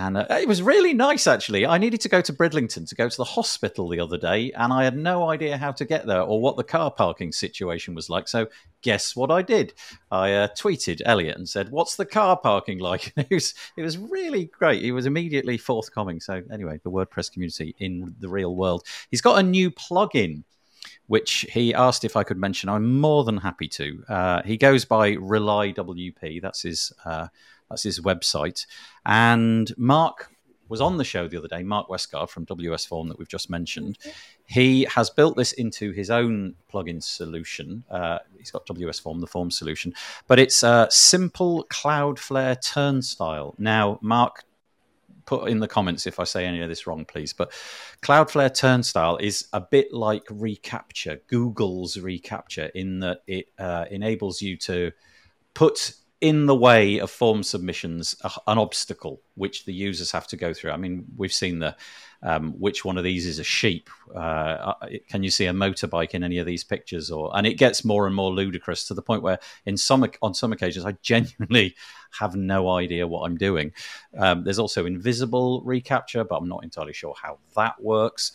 [0.00, 1.66] And uh, it was really nice, actually.
[1.66, 4.72] I needed to go to Bridlington to go to the hospital the other day, and
[4.72, 8.08] I had no idea how to get there or what the car parking situation was
[8.08, 8.26] like.
[8.26, 8.46] So,
[8.80, 9.74] guess what I did?
[10.10, 13.12] I uh, tweeted Elliot and said, What's the car parking like?
[13.14, 14.82] it, was, it was really great.
[14.82, 16.18] He was immediately forthcoming.
[16.18, 18.86] So, anyway, the WordPress community in the real world.
[19.10, 20.44] He's got a new plugin
[21.08, 22.68] which he asked if I could mention.
[22.68, 24.04] I'm more than happy to.
[24.08, 26.40] Uh, he goes by Rely WP.
[26.40, 27.26] That's his uh,
[27.70, 28.66] that's his website.
[29.06, 30.30] And Mark
[30.70, 33.50] was on the show the other day, Mark Westgard from WS Form that we've just
[33.50, 33.98] mentioned.
[34.46, 37.84] He has built this into his own plugin solution.
[37.90, 39.92] Uh, he's got WS Form, the form solution,
[40.28, 43.54] but it's a simple Cloudflare turnstile.
[43.58, 44.44] Now, Mark,
[45.26, 47.32] put in the comments if I say any of this wrong, please.
[47.32, 47.52] But
[48.02, 54.56] Cloudflare turnstile is a bit like reCAPTCHA, Google's reCAPTCHA, in that it uh, enables you
[54.58, 54.92] to
[55.54, 58.14] put in the way of form submissions
[58.46, 60.70] an obstacle which the users have to go through.
[60.70, 61.76] I mean, we've seen the
[62.22, 63.88] um, which one of these is a sheep.
[64.14, 67.10] Uh, uh can you see a motorbike in any of these pictures?
[67.10, 70.34] Or and it gets more and more ludicrous to the point where in some on
[70.34, 71.74] some occasions I genuinely
[72.18, 73.72] have no idea what I'm doing.
[74.18, 78.32] Um, there's also invisible reCAPTCHA, but I'm not entirely sure how that works.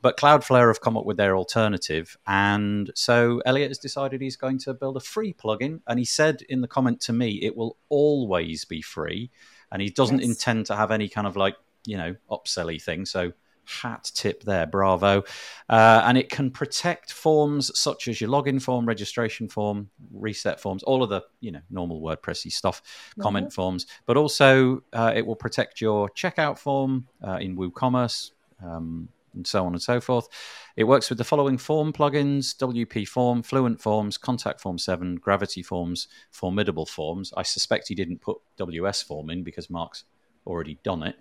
[0.00, 2.16] But Cloudflare have come up with their alternative.
[2.26, 5.80] And so Elliot has decided he's going to build a free plugin.
[5.86, 9.30] And he said in the comment to me, it will always be free.
[9.72, 10.28] And he doesn't yes.
[10.28, 13.06] intend to have any kind of like, you know, upselly thing.
[13.06, 13.32] So
[13.68, 15.22] hat tip there, bravo.
[15.68, 20.82] Uh, and it can protect forms such as your login form, registration form, reset forms,
[20.82, 23.22] all of the you know normal WordPressy stuff, mm-hmm.
[23.22, 23.86] comment forms.
[24.06, 28.32] But also uh, it will protect your checkout form uh, in WooCommerce.
[28.64, 29.08] Um,
[29.38, 30.28] and so on and so forth.
[30.76, 35.62] It works with the following form plugins WP Form, Fluent Forms, Contact Form 7, Gravity
[35.62, 37.32] Forms, Formidable Forms.
[37.36, 40.04] I suspect he didn't put WS Form in because Mark's
[40.46, 41.16] already done it.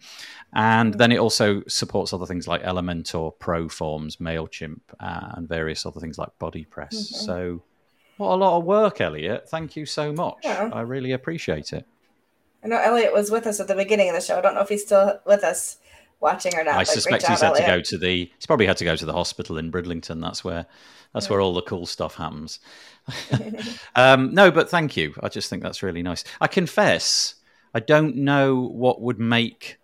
[0.53, 5.85] And then it also supports other things like Elementor, Pro Forms, MailChimp, uh, and various
[5.85, 6.93] other things like BuddyPress.
[6.93, 7.25] Mm-hmm.
[7.25, 7.63] So,
[8.17, 9.47] what a lot of work, Elliot.
[9.49, 10.39] Thank you so much.
[10.43, 10.69] Yeah.
[10.73, 11.85] I really appreciate it.
[12.63, 14.37] I know Elliot was with us at the beginning of the show.
[14.37, 15.77] I don't know if he's still with us
[16.19, 16.75] watching or not.
[16.75, 18.31] I suspect he's had to go to the.
[18.35, 20.21] He's probably had to go to the hospital in Bridlington.
[20.21, 20.65] That's where.
[21.13, 21.33] That's yeah.
[21.33, 22.59] where all the cool stuff happens.
[23.95, 25.13] um, no, but thank you.
[25.21, 26.23] I just think that's really nice.
[26.41, 27.35] I confess,
[27.73, 29.77] I don't know what would make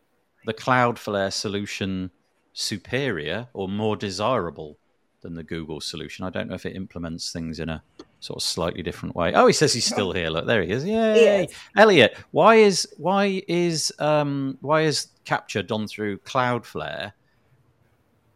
[0.46, 2.12] the Cloudflare solution
[2.52, 4.78] superior or more desirable
[5.22, 6.26] than the Google solution.
[6.26, 7.84] I don't know if it implements things in a
[8.24, 9.34] sort of slightly different way.
[9.34, 10.30] Oh, he says he's still here.
[10.30, 10.86] Look, there he is.
[10.86, 12.18] Yay, Elliot.
[12.32, 17.14] Why is why is um why is CAPTCHA done through Cloudflare?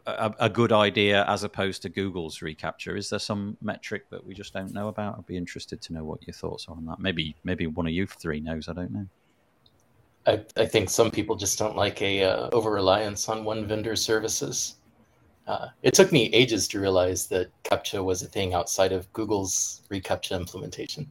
[0.07, 2.97] a, a good idea as opposed to Google's reCAPTCHA?
[2.97, 5.17] Is there some metric that we just don't know about?
[5.17, 6.99] I'd be interested to know what your thoughts are on that.
[6.99, 8.69] Maybe maybe one of you three knows.
[8.69, 9.05] I don't know.
[10.25, 14.01] I, I think some people just don't like a uh, over reliance on one vendor's
[14.01, 14.75] services.
[15.47, 19.81] Uh, it took me ages to realize that CAPTCHA was a thing outside of Google's
[19.89, 21.09] reCAPTCHA implementation.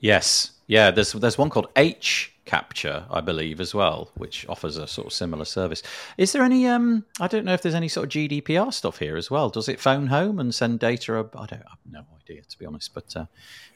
[0.00, 0.90] Yes, yeah.
[0.90, 5.12] There's there's one called H capture, I believe, as well, which offers a sort of
[5.12, 5.82] similar service.
[6.18, 6.66] Is there any?
[6.66, 9.48] Um, I don't know if there's any sort of GDPR stuff here as well.
[9.50, 11.14] Does it phone home and send data?
[11.14, 12.92] I don't I have no idea to be honest.
[12.94, 13.26] But uh,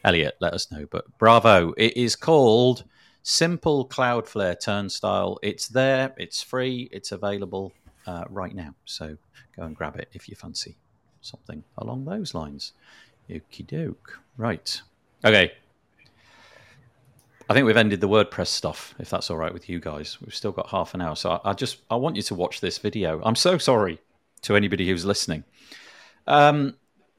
[0.05, 0.87] Elliot, let us know.
[0.91, 1.73] But bravo!
[1.77, 2.85] It is called
[3.23, 5.39] Simple Cloudflare Turnstile.
[5.43, 6.15] It's there.
[6.19, 6.89] It's free.
[6.93, 7.73] It's available
[8.09, 8.75] uh, right now.
[8.87, 9.17] So
[9.55, 10.77] go and grab it if you fancy
[11.21, 12.73] something along those lines.
[13.29, 14.19] Okie doke.
[14.39, 14.81] Right.
[15.25, 15.53] Okay.
[17.51, 20.19] I think we've ended the WordPress stuff, if that's all right with you guys.
[20.23, 21.17] We've still got half an hour.
[21.17, 23.21] So I, I just I want you to watch this video.
[23.23, 24.01] I'm so sorry
[24.43, 25.45] to anybody who's listening.
[26.27, 26.77] Um,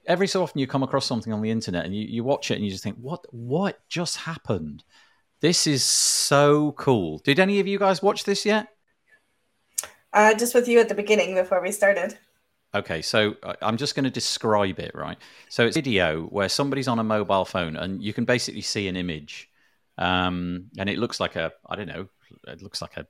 [0.07, 2.55] every so often you come across something on the internet and you, you watch it
[2.55, 4.83] and you just think, what what just happened?
[5.39, 7.19] This is so cool.
[7.19, 8.67] Did any of you guys watch this yet?
[10.13, 12.17] Uh, just with you at the beginning before we started.
[12.73, 15.17] Okay, so I'm just going to describe it, right?
[15.49, 18.87] So it's a video where somebody's on a mobile phone and you can basically see
[18.87, 19.49] an image
[19.99, 22.07] um, and it looks like a I don't know,
[22.47, 23.05] it looks like a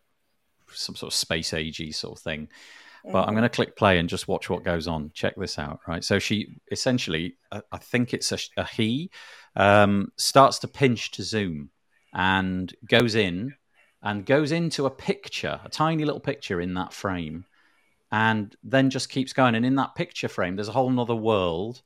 [0.73, 2.47] some sort of space agey sort of thing.
[2.47, 3.11] Mm-hmm.
[3.11, 3.35] But I'm mm-hmm.
[3.35, 5.11] going to click play and just watch what goes on.
[5.13, 6.03] Check this out, right?
[6.03, 9.11] So she essentially, I think it's a, a he,
[9.55, 11.69] um, starts to pinch to zoom
[12.13, 13.53] and goes in
[14.01, 17.45] and goes into a picture, a tiny little picture in that frame,
[18.11, 19.55] and then just keeps going.
[19.55, 21.81] And in that picture frame, there's a whole other world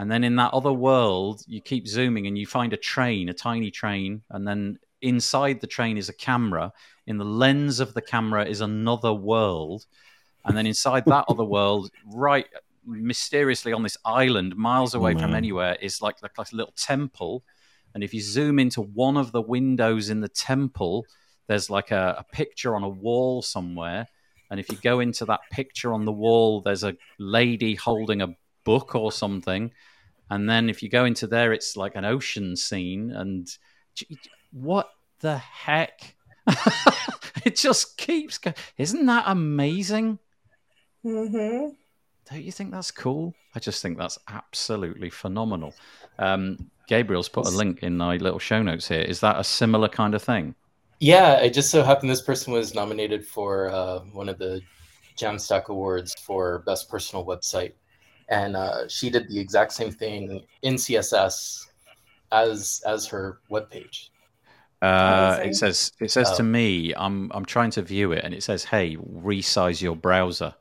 [0.00, 3.34] and then in that other world, you keep zooming and you find a train, a
[3.34, 4.22] tiny train.
[4.30, 6.72] And then inside the train is a camera.
[7.06, 9.84] In the lens of the camera is another world.
[10.46, 12.46] And then inside that other world, right
[12.86, 17.44] mysteriously on this island, miles away from anywhere, is like, like, like a little temple.
[17.94, 21.04] And if you zoom into one of the windows in the temple,
[21.50, 24.06] there's like a, a picture on a wall somewhere.
[24.50, 28.34] And if you go into that picture on the wall, there's a lady holding a
[28.64, 29.70] book or something
[30.30, 33.10] and then if you go into there, it's like an ocean scene.
[33.10, 33.48] And
[34.52, 36.14] what the heck?
[37.44, 38.54] it just keeps going.
[38.78, 40.20] Isn't that amazing?
[41.04, 41.70] Mm-hmm.
[42.30, 43.34] Don't you think that's cool?
[43.56, 45.74] I just think that's absolutely phenomenal.
[46.20, 49.00] Um, Gabriel's put a link in my little show notes here.
[49.00, 50.54] Is that a similar kind of thing?
[51.00, 54.60] Yeah, it just so happened this person was nominated for uh, one of the
[55.18, 57.72] Jamstack Awards for Best Personal Website
[58.30, 61.66] and uh, she did the exact same thing in CSS
[62.32, 64.10] as as her web page.
[64.80, 66.36] Uh, it says it says oh.
[66.38, 70.54] to me, I'm I'm trying to view it, and it says, "Hey, resize your browser,"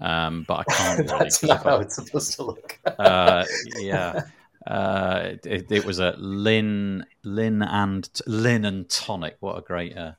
[0.00, 0.98] um, but I can't.
[1.10, 2.78] Really, That's not how it's supposed to look.
[2.98, 3.44] uh,
[3.78, 4.22] yeah,
[4.66, 9.36] uh, it, it, was a Lin Lin and Lynn and Tonic.
[9.40, 10.12] What a great uh,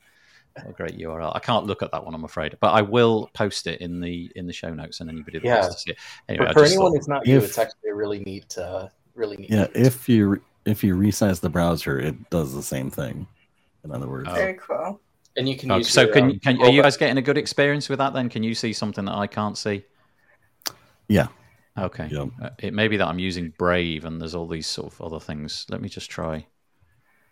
[0.57, 1.31] a great URL.
[1.35, 4.31] I can't look at that one, I'm afraid, but I will post it in the
[4.35, 5.61] in the show notes, and anybody that yeah.
[5.61, 5.97] wants to see it.
[6.29, 9.37] Anyway, for, for anyone thought, who's not you, it's actually a really neat, uh, really
[9.37, 9.49] neat.
[9.49, 13.27] Yeah, if you if you resize the browser, it does the same thing.
[13.83, 14.99] In other words, very cool.
[15.37, 15.89] And you can oh, use.
[15.89, 18.13] So, your, can, um, can are you guys getting a good experience with that?
[18.13, 19.83] Then, can you see something that I can't see?
[21.07, 21.27] Yeah.
[21.77, 22.07] Okay.
[22.09, 22.29] Yep.
[22.41, 25.19] Uh, it may be that I'm using Brave, and there's all these sort of other
[25.19, 25.65] things.
[25.69, 26.45] Let me just try.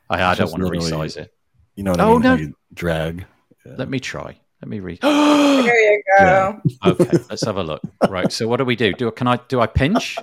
[0.09, 1.33] I, I don't want to resize it.
[1.75, 2.49] You know what oh, I mean?
[2.49, 2.53] No.
[2.73, 3.25] drag.
[3.65, 3.73] Yeah.
[3.77, 4.37] Let me try.
[4.61, 4.99] Let me read.
[5.01, 6.23] there you go.
[6.23, 6.59] Yeah.
[6.85, 7.81] Okay, let's have a look.
[8.09, 8.31] Right.
[8.31, 8.93] So what do we do?
[8.93, 10.17] Do can I do I pinch?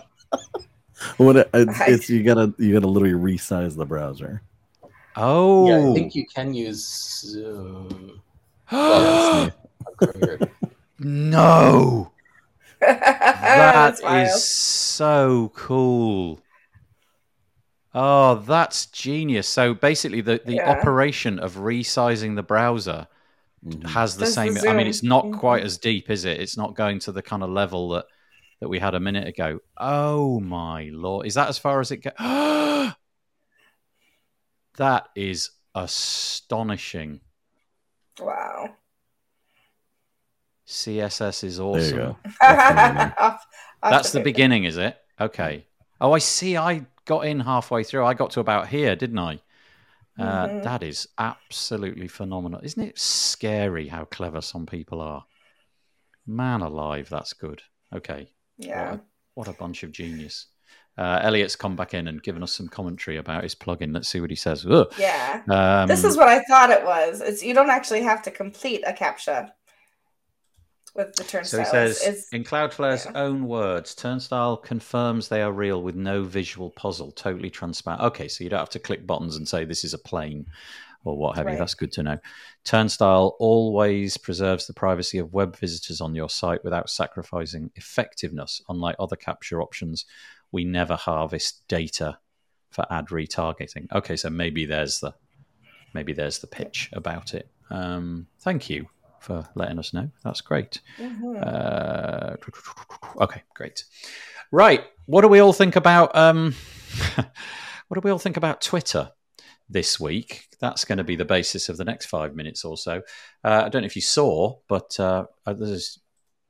[1.17, 4.43] what it, it's, it's, you gotta you gotta literally resize the browser.
[5.17, 6.87] Oh, yeah, I think you can use
[7.21, 8.23] Zoom.
[10.99, 12.13] no,
[12.81, 16.41] that is so cool.
[17.93, 19.49] Oh, that's genius.
[19.49, 20.71] So basically, the, the yeah.
[20.71, 23.09] operation of resizing the browser
[23.65, 23.87] mm-hmm.
[23.89, 24.55] has the Does same.
[24.55, 26.41] The I mean, it's not quite as deep, is it?
[26.41, 28.07] It's not going to the kind of level that,
[28.61, 29.59] that we had a minute ago.
[29.77, 31.27] Oh, my Lord.
[31.27, 32.13] Is that as far as it goes?
[34.77, 37.21] that is astonishing.
[38.21, 38.71] Wow.
[40.71, 42.15] CSS is awesome.
[43.83, 44.97] That's the beginning, is it?
[45.21, 45.67] Okay.
[46.01, 46.57] Oh, I see.
[46.57, 48.05] I got in halfway through.
[48.05, 49.41] I got to about here, didn't I?
[50.19, 50.63] Uh, mm-hmm.
[50.63, 52.61] that is absolutely phenomenal.
[52.63, 55.25] Isn't it scary how clever some people are?
[56.27, 57.63] Man alive, that's good.
[57.95, 58.31] Okay.
[58.59, 58.91] Yeah.
[58.91, 59.03] What a,
[59.35, 60.47] what a bunch of genius.
[60.97, 63.95] Uh, Elliot's come back in and given us some commentary about his plugin.
[63.95, 64.67] Let's see what he says.
[64.69, 64.93] Ugh.
[64.99, 65.43] Yeah.
[65.49, 67.23] Um, this is what I thought it was.
[67.23, 69.51] It's you don't actually have to complete a captcha.
[70.95, 73.13] With the So he says, is, in Cloudflare's yeah.
[73.15, 78.03] own words, Turnstile confirms they are real with no visual puzzle, totally transparent.
[78.03, 80.47] Okay, so you don't have to click buttons and say this is a plane
[81.05, 81.57] or what have you.
[81.57, 82.19] That's good to know.
[82.65, 88.61] Turnstile always preserves the privacy of web visitors on your site without sacrificing effectiveness.
[88.69, 90.05] Unlike other CAPTCHA options,
[90.53, 92.19] we never harvest data
[92.71, 93.91] for ad retargeting.
[93.93, 95.15] Okay, so maybe there's the
[95.95, 97.49] maybe there's the pitch about it.
[97.71, 98.89] Um, thank you
[99.21, 100.11] for letting us know.
[100.25, 100.81] That's great.
[100.99, 101.41] Mhm.
[101.43, 102.37] Uh,
[103.23, 103.85] okay, great.
[104.51, 106.15] Right, what do we all think about?
[106.17, 106.55] Um,
[107.15, 109.11] what do we all think about Twitter
[109.69, 110.49] this week?
[110.61, 113.03] That's going to be the basis of the next five minutes or so.
[113.45, 115.99] Uh, I don't know if you saw, but uh, there's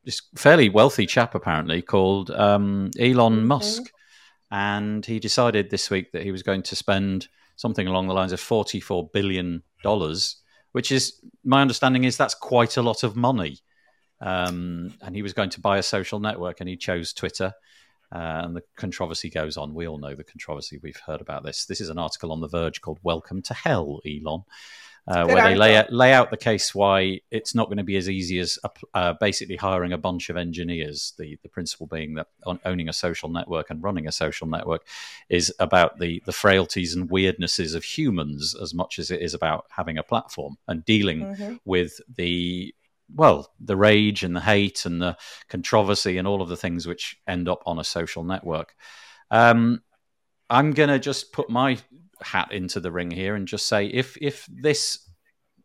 [0.04, 3.46] this fairly wealthy chap apparently called um, Elon Mhm.
[3.46, 3.82] Musk,
[4.50, 8.32] and he decided this week that he was going to spend something along the lines
[8.32, 10.36] of forty-four billion dollars,
[10.72, 13.58] which is my understanding is that's quite a lot of money
[14.20, 17.52] um, and he was going to buy a social network, and he chose Twitter.
[18.12, 19.72] Uh, and the controversy goes on.
[19.72, 20.80] We all know the controversy.
[20.82, 21.64] We've heard about this.
[21.64, 24.42] This is an article on The Verge called "Welcome to Hell, Elon,"
[25.09, 27.96] uh, where they lay out, lay out the case why it's not going to be
[27.96, 28.59] as easy as
[28.94, 31.14] uh, basically hiring a bunch of engineers.
[31.18, 34.86] The the principle being that on, owning a social network and running a social network
[35.28, 39.66] is about the the frailties and weirdnesses of humans as much as it is about
[39.70, 41.61] having a platform and dealing Mhm.
[41.64, 42.74] with the
[43.14, 45.16] well the rage and the hate and the
[45.48, 48.76] controversy and all of the things which end up on a social network
[49.32, 49.82] um,
[50.48, 51.76] i'm going to just put my
[52.22, 55.08] hat into the ring here and just say if if this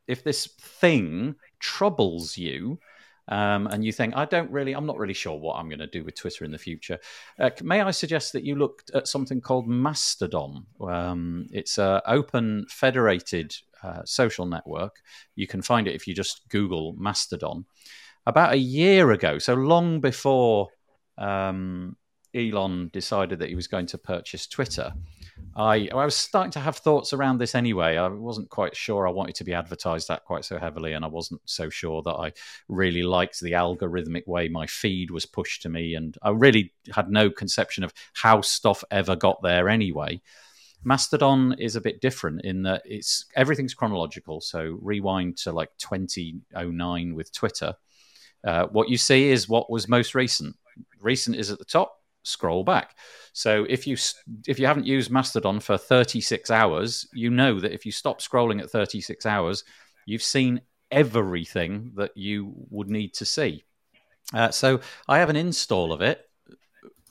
[0.07, 2.79] if this thing troubles you
[3.27, 5.87] um, and you think i don't really i'm not really sure what i'm going to
[5.87, 6.99] do with twitter in the future
[7.39, 12.65] uh, may i suggest that you looked at something called mastodon um, it's an open
[12.69, 15.01] federated uh, social network
[15.35, 17.65] you can find it if you just Google Mastodon.
[18.25, 20.69] About a year ago, so long before
[21.17, 21.95] um,
[22.33, 24.93] Elon decided that he was going to purchase Twitter,
[25.55, 27.95] I, I was starting to have thoughts around this anyway.
[27.95, 31.07] I wasn't quite sure I wanted to be advertised that quite so heavily, and I
[31.07, 32.33] wasn't so sure that I
[32.67, 37.09] really liked the algorithmic way my feed was pushed to me, and I really had
[37.09, 40.21] no conception of how stuff ever got there anyway.
[40.83, 44.39] Mastodon is a bit different in that it's everything's chronological.
[44.39, 47.73] So rewind to like 2009 with Twitter.
[48.43, 50.55] Uh, what you see is what was most recent.
[51.01, 51.97] Recent is at the top.
[52.25, 52.97] Scroll back.
[53.33, 53.97] So if you
[54.47, 58.61] if you haven't used Mastodon for 36 hours, you know that if you stop scrolling
[58.61, 59.63] at 36 hours,
[60.05, 60.61] you've seen
[60.91, 63.63] everything that you would need to see.
[64.33, 66.21] Uh, so I have an install of it.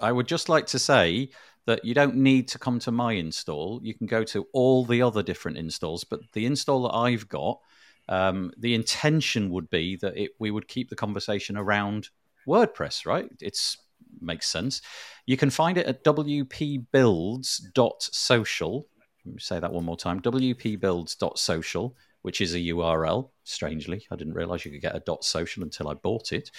[0.01, 1.31] I would just like to say
[1.67, 3.81] that you don't need to come to my install.
[3.83, 7.61] You can go to all the other different installs, but the install that I've got,
[8.09, 12.11] um, the intention would be that it, we would keep the conversation around
[12.47, 13.31] WordPress, right?
[13.41, 13.79] It's
[14.20, 14.82] makes sense.
[15.26, 18.86] You can find it at wpbuilds.social.
[19.24, 23.30] Let me say that one more time wpbuilds.social, which is a URL.
[23.44, 26.50] Strangely, I didn't realize you could get a dot social until I bought it.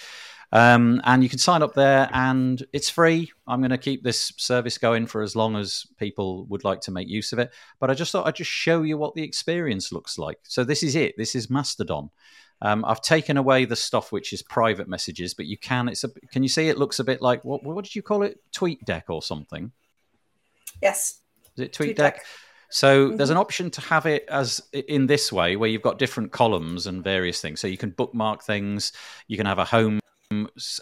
[0.52, 3.30] Um, and you can sign up there, and it's free.
[3.46, 6.92] I'm going to keep this service going for as long as people would like to
[6.92, 7.52] make use of it.
[7.80, 10.38] But I just thought I'd just show you what the experience looks like.
[10.44, 11.14] So this is it.
[11.16, 12.10] This is Mastodon.
[12.62, 15.88] Um, I've taken away the stuff which is private messages, but you can.
[15.88, 16.08] It's a.
[16.32, 16.68] Can you see?
[16.68, 17.62] It looks a bit like what?
[17.62, 18.40] What did you call it?
[18.52, 19.72] Tweet deck or something?
[20.82, 21.20] Yes.
[21.56, 21.96] Is it tweet, TweetDeck.
[21.96, 22.24] deck?
[22.68, 23.16] So Mhm.
[23.16, 26.86] there's an option to have it as in this way, where you've got different columns
[26.86, 27.60] and various things.
[27.60, 28.92] So you can bookmark things.
[29.28, 30.00] You can have a home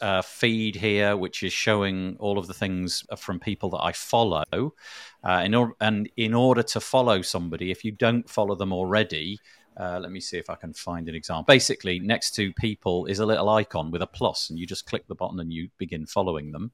[0.01, 4.75] uh, feed here, which is showing all of the things from people that I follow.
[5.22, 9.39] Uh, in or- and in order to follow somebody, if you don't follow them already,
[9.77, 11.45] uh, let me see if I can find an example.
[11.53, 15.07] Basically, next to people is a little icon with a plus, and you just click
[15.09, 16.72] the button and you begin following them.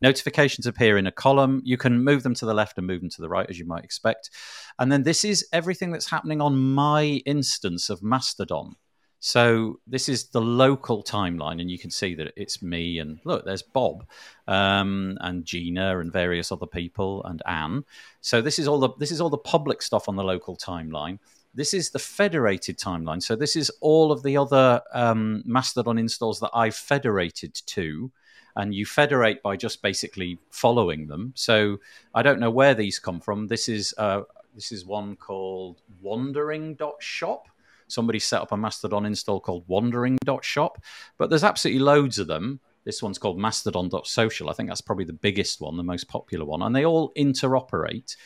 [0.00, 1.60] Notifications appear in a column.
[1.64, 3.66] You can move them to the left and move them to the right, as you
[3.66, 4.30] might expect.
[4.78, 8.76] And then this is everything that's happening on my instance of Mastodon.
[9.20, 13.44] So this is the local timeline, and you can see that it's me and look,
[13.44, 14.06] there's Bob
[14.46, 17.84] um, and Gina and various other people and Anne.
[18.20, 21.18] So this is all the this is all the public stuff on the local timeline.
[21.58, 23.20] This is the federated timeline.
[23.20, 28.12] So this is all of the other um, Mastodon installs that I've federated to,
[28.54, 31.32] and you federate by just basically following them.
[31.34, 31.78] So
[32.14, 33.48] I don't know where these come from.
[33.48, 34.22] This is uh,
[34.54, 37.48] this is one called Wandering.shop
[37.88, 40.78] somebody set up a Mastodon install called wandering.shop,
[41.16, 42.60] but there's absolutely loads of them.
[42.84, 44.48] This one's called mastodon.social.
[44.48, 48.16] I think that's probably the biggest one, the most popular one, and they all interoperate.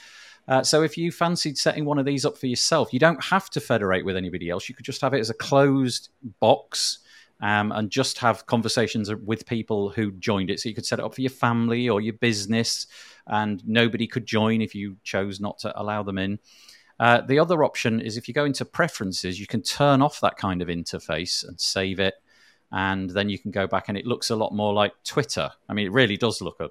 [0.48, 3.48] Uh, so if you fancied setting one of these up for yourself, you don't have
[3.51, 4.69] to federate with anybody else.
[4.69, 6.09] You could just have it as a closed
[6.40, 6.98] box
[7.40, 10.60] um, and just have conversations with people who joined it.
[10.60, 12.86] So you could set it up for your family or your business,
[13.27, 16.39] and nobody could join if you chose not to allow them in.
[17.01, 20.36] Uh, the other option is if you go into preferences, you can turn off that
[20.36, 22.14] kind of interface and save it.
[22.70, 25.51] And then you can go back and it looks a lot more like Twitter.
[25.69, 26.70] I mean, it really does look a,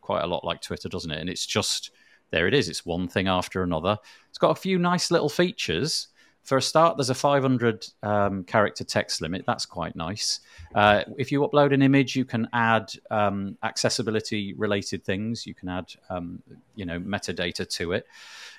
[0.00, 1.20] quite a lot like Twitter, doesn't it?
[1.20, 1.90] And it's just
[2.30, 2.68] there it is.
[2.68, 3.98] It's one thing after another.
[4.28, 6.08] It's got a few nice little features.
[6.42, 9.44] For a start, there's a 500 um, character text limit.
[9.46, 10.40] That's quite nice.
[10.74, 15.46] Uh, if you upload an image, you can add um, accessibility related things.
[15.46, 16.42] You can add, um,
[16.74, 18.06] you know, metadata to it.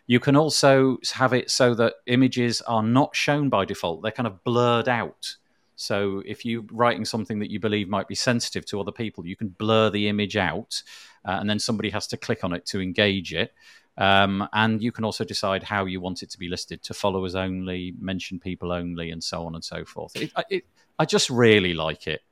[0.05, 4.27] You can also have it so that images are not shown by default, they're kind
[4.27, 5.35] of blurred out.
[5.79, 9.37] So if you're writing something that you believe might be sensitive to other people, you
[9.37, 10.83] can blur the image out,
[11.23, 13.53] uh, and then somebody has to click on it to engage it.
[13.97, 17.33] Um, and you can also decide how you want it to be listed to followers
[17.33, 20.17] only, mention people only, and so on and so forth.
[20.17, 20.65] It, it,
[20.97, 22.23] I just really like it.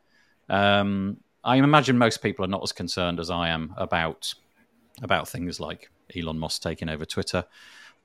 [0.50, 4.34] Um, I imagine most people are not as concerned as I am about
[5.02, 7.46] about things like Elon Musk taking over Twitter.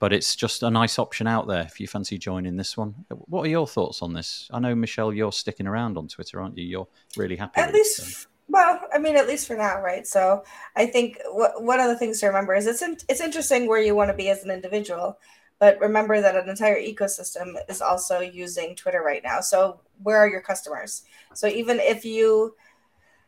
[0.03, 3.05] But it's just a nice option out there if you fancy joining this one.
[3.09, 4.49] What are your thoughts on this?
[4.53, 6.65] I know Michelle, you're sticking around on Twitter, aren't you?
[6.65, 7.61] You're really happy.
[7.61, 8.29] At least, it, so.
[8.49, 10.05] well, I mean, at least for now, right?
[10.05, 10.43] So
[10.75, 13.81] I think what, one of the things to remember is it's in, it's interesting where
[13.81, 15.21] you want to be as an individual,
[15.61, 19.41] but remember that an entire ecosystem is also using Twitter right now.
[19.41, 21.05] So where are your customers?
[21.33, 22.57] So even if you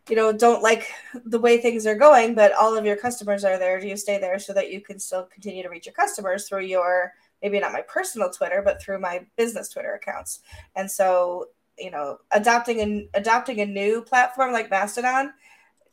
[0.09, 0.93] you know don't like
[1.25, 4.19] the way things are going but all of your customers are there do you stay
[4.19, 7.13] there so that you can still continue to reach your customers through your
[7.43, 10.41] maybe not my personal twitter but through my business twitter accounts
[10.77, 11.49] and so
[11.79, 15.33] you know adopting an adopting a new platform like mastodon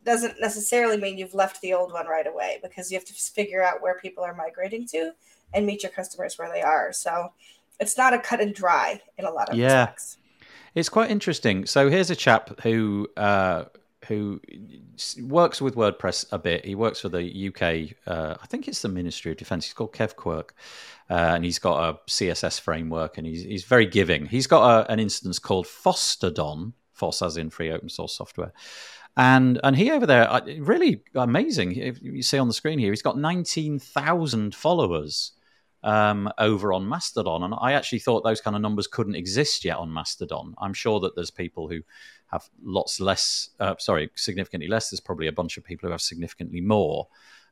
[0.04, 3.64] doesn't necessarily mean you've left the old one right away because you have to figure
[3.64, 5.12] out where people are migrating to
[5.54, 7.32] and meet your customers where they are so
[7.80, 9.82] it's not a cut and dry in a lot of yeah.
[9.82, 10.18] respects
[10.74, 11.66] it's quite interesting.
[11.66, 13.66] So here's a chap who uh,
[14.12, 14.42] who
[15.22, 16.66] works with WordPress a bit.
[16.66, 19.66] He works for the UK, uh, I think it's the Ministry of Defence.
[19.66, 20.54] He's called Kev Quirk,
[21.10, 24.26] uh, and he's got a CSS framework, and he's he's very giving.
[24.26, 28.52] He's got a, an instance called Fosstodon, Foss as in free open source software.
[29.16, 30.28] And and he over there,
[30.60, 31.76] really amazing.
[31.76, 35.32] If You see on the screen here, he's got nineteen thousand followers
[35.84, 39.78] um, over on Mastodon, and I actually thought those kind of numbers couldn't exist yet
[39.78, 40.54] on Mastodon.
[40.58, 41.82] I'm sure that there's people who
[42.32, 44.90] have lots less, uh, sorry, significantly less.
[44.90, 47.08] There's probably a bunch of people who have significantly more.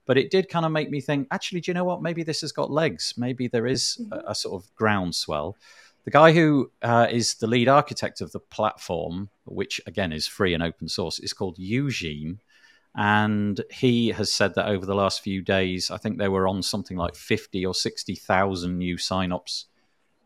[0.05, 2.01] But it did kind of make me think, actually, do you know what?
[2.01, 3.13] Maybe this has got legs.
[3.17, 5.55] Maybe there is a, a sort of groundswell.
[6.05, 10.53] The guy who uh, is the lead architect of the platform, which again is free
[10.53, 12.39] and open source, is called Eugene.
[12.95, 16.63] And he has said that over the last few days, I think they were on
[16.63, 19.65] something like 50 or 60,000 new signups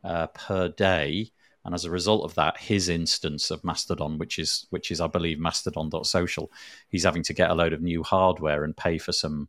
[0.04, 1.32] uh, per day
[1.66, 5.08] and as a result of that, his instance of Mastodon, which is which is I
[5.08, 6.52] believe Mastodon.social,
[6.90, 9.48] he's having to get a load of new hardware and pay for some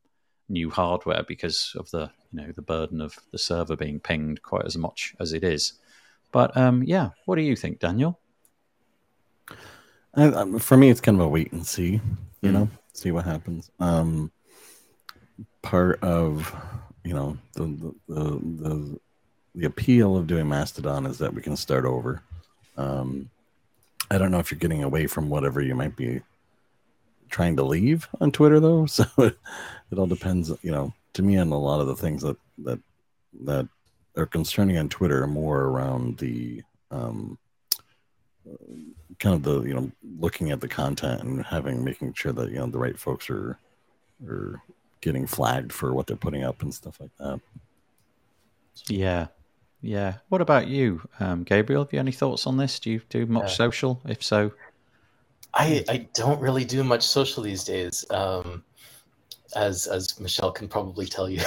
[0.48, 4.64] new hardware because of the you know the burden of the server being pinged quite
[4.64, 5.74] as much as it is.
[6.30, 8.18] But um, yeah, what do you think, Daniel?
[10.14, 12.00] I, for me, it's kind of a wait and see.
[12.42, 12.52] You mm.
[12.52, 13.70] know, see what happens.
[13.80, 14.30] Um,
[15.62, 16.54] part of
[17.02, 18.22] you know the the, the,
[18.62, 19.00] the
[19.54, 22.22] the appeal of doing Mastodon is that we can start over.
[22.76, 23.30] Um,
[24.10, 26.20] I don't know if you're getting away from whatever you might be
[27.30, 28.86] trying to leave on Twitter, though.
[28.88, 29.38] So it,
[29.90, 30.52] it all depends.
[30.62, 32.80] You know, to me, on a lot of the things that that
[33.42, 33.68] that
[34.16, 37.38] are concerning on Twitter are more around the um,
[39.18, 42.56] kind of the you know looking at the content and having making sure that you
[42.56, 43.58] know the right folks are
[44.28, 44.60] are
[45.00, 47.40] getting flagged for what they're putting up and stuff like that.
[48.86, 49.28] Yeah,
[49.84, 50.14] yeah.
[50.30, 51.84] What about you, um, Gabriel?
[51.84, 52.80] Have you any thoughts on this?
[52.80, 54.00] Do you do much social?
[54.06, 54.50] If so,
[55.52, 58.04] I I don't really do much social these days.
[58.10, 58.64] Um,
[59.54, 61.42] as as Michelle can probably tell you,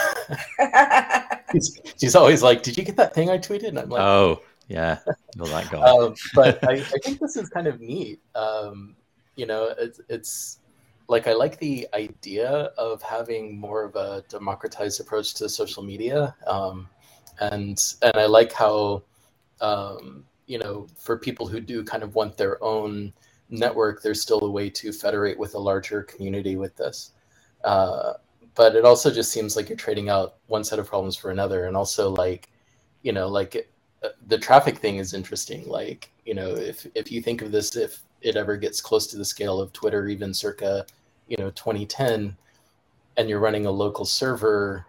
[1.52, 4.42] she's, she's, always like, "Did you get that thing I tweeted?" And I'm like, "Oh,
[4.68, 5.00] yeah,
[5.36, 8.22] well, that guy." um, but I, I think this is kind of neat.
[8.36, 8.96] Um,
[9.36, 10.60] you know, it's, it's
[11.08, 16.36] like I like the idea of having more of a democratized approach to social media.
[16.46, 16.88] Um,
[17.40, 19.04] and and I like how
[19.62, 23.14] um, you know for people who do kind of want their own
[23.50, 27.12] network, there's still a way to federate with a larger community with this.
[27.64, 28.14] Uh,
[28.56, 31.66] but it also just seems like you're trading out one set of problems for another,
[31.66, 32.50] and also like
[33.04, 33.70] you know like it,
[34.04, 35.68] uh, the traffic thing is interesting.
[35.68, 39.18] Like you know if if you think of this if it ever gets close to
[39.18, 40.86] the scale of Twitter, even circa
[41.28, 42.36] you know 2010,
[43.18, 44.86] and you're running a local server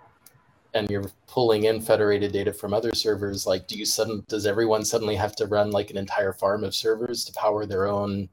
[0.75, 4.85] and you're pulling in federated data from other servers, like do you sudden does everyone
[4.85, 8.29] suddenly have to run like an entire farm of servers to power their own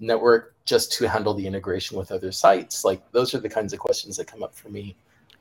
[0.00, 2.84] network just to handle the integration with other sites?
[2.84, 4.94] Like those are the kinds of questions that come up for me.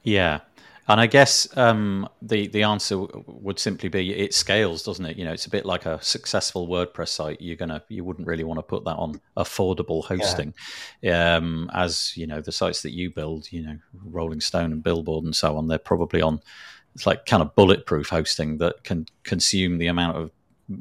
[0.03, 0.39] Yeah.
[0.87, 2.97] And I guess um, the the answer
[3.27, 5.17] would simply be it scales, doesn't it?
[5.17, 7.39] You know, it's a bit like a successful WordPress site.
[7.39, 10.53] You're gonna you wouldn't really want to put that on affordable hosting,
[11.01, 11.35] yeah.
[11.35, 15.23] um, as you know the sites that you build, you know, Rolling Stone and Billboard
[15.23, 15.67] and so on.
[15.67, 16.41] They're probably on
[16.95, 20.31] it's like kind of bulletproof hosting that can consume the amount of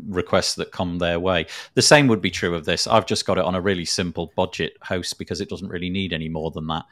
[0.09, 1.47] requests that come their way.
[1.75, 2.87] The same would be true of this.
[2.87, 6.13] I've just got it on a really simple budget host because it doesn't really need
[6.13, 6.85] any more than that.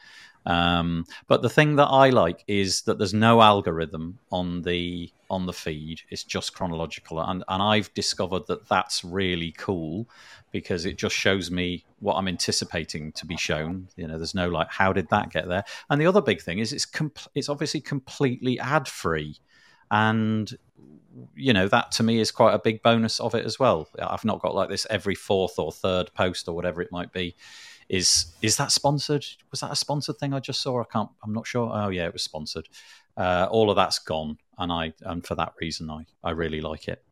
[0.48, 5.44] Um, but the thing that I like is that there's no algorithm on the on
[5.44, 6.00] the feed.
[6.08, 10.08] It's just chronological, and and I've discovered that that's really cool
[10.50, 13.88] because it just shows me what I'm anticipating to be shown.
[13.96, 15.64] You know, there's no like, how did that get there?
[15.90, 19.36] And the other big thing is it's compl- it's obviously completely ad free,
[19.90, 20.50] and
[21.36, 23.86] you know that to me is quite a big bonus of it as well.
[24.00, 27.36] I've not got like this every fourth or third post or whatever it might be
[27.88, 29.24] is is that sponsored?
[29.50, 30.80] Was that a sponsored thing I just saw?
[30.80, 31.10] I can't.
[31.22, 31.70] I'm not sure.
[31.72, 32.68] Oh yeah, it was sponsored.
[33.16, 36.88] Uh, all of that's gone, and I and for that reason, I I really like
[36.88, 37.02] it.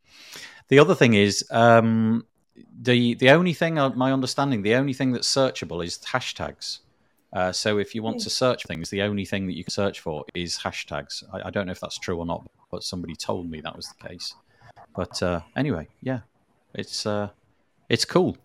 [0.69, 2.27] The other thing is um,
[2.83, 6.81] the the only thing, uh, my understanding, the only thing that's searchable is hashtags.
[7.33, 10.01] Uh, so if you want to search things, the only thing that you can search
[10.01, 11.23] for is hashtags.
[11.33, 13.89] I, I, don't know if that's true or not, but somebody told me that was
[13.89, 14.35] the case.
[14.95, 16.21] But uh, anyway, yeah,
[16.75, 17.29] it's uh,
[17.89, 18.37] it's cool.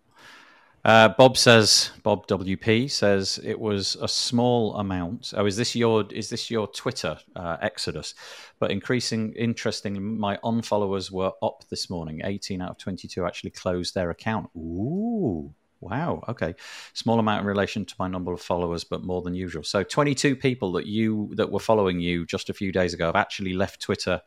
[0.84, 5.32] Uh, Bob says, Bob WP says it was a small amount.
[5.38, 8.16] Oh, is this your is this your Twitter uh, exodus?
[8.58, 12.22] But increasing, interesting, my unfollowers were up this morning.
[12.24, 14.50] Eighteen out of twenty-two actually closed their account.
[14.58, 16.24] Ooh, wow.
[16.28, 16.56] Okay,
[16.94, 19.64] small amount in relation to my number of followers, but more than usual.
[19.64, 23.16] So twenty-two people that you that were following you just a few days ago have
[23.16, 24.20] actually left Twitter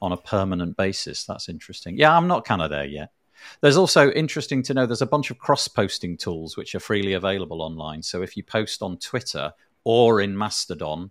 [0.00, 1.26] on a permanent basis.
[1.26, 1.98] That's interesting.
[1.98, 3.10] Yeah, I'm not kind of there yet.
[3.60, 7.12] There's also interesting to know there's a bunch of cross posting tools which are freely
[7.12, 8.02] available online.
[8.02, 9.52] So if you post on Twitter
[9.84, 11.10] or in Mastodon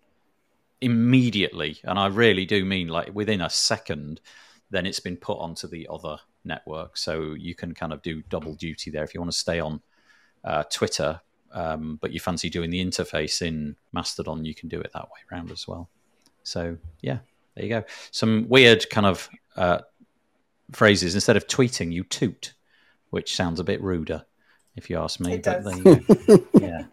[0.81, 4.21] immediately, and I really do mean like within a second,
[4.69, 6.97] then it's been put onto the other network.
[6.97, 9.03] So you can kind of do double duty there.
[9.03, 9.81] If you want to stay on
[10.43, 11.21] uh, Twitter,
[11.53, 15.19] um, but you fancy doing the interface in Mastodon, you can do it that way
[15.31, 15.89] around as well.
[16.43, 17.19] So yeah,
[17.55, 17.83] there you go.
[18.11, 19.79] Some weird kind of uh,
[20.73, 21.15] phrases.
[21.15, 22.53] Instead of tweeting, you toot,
[23.09, 24.25] which sounds a bit ruder,
[24.75, 25.35] if you ask me.
[25.35, 26.85] It but yeah.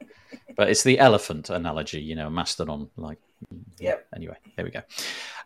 [0.57, 2.91] But it's the elephant analogy, you know, mastodon.
[2.97, 3.19] Like,
[3.79, 4.83] yeah Anyway, there we go.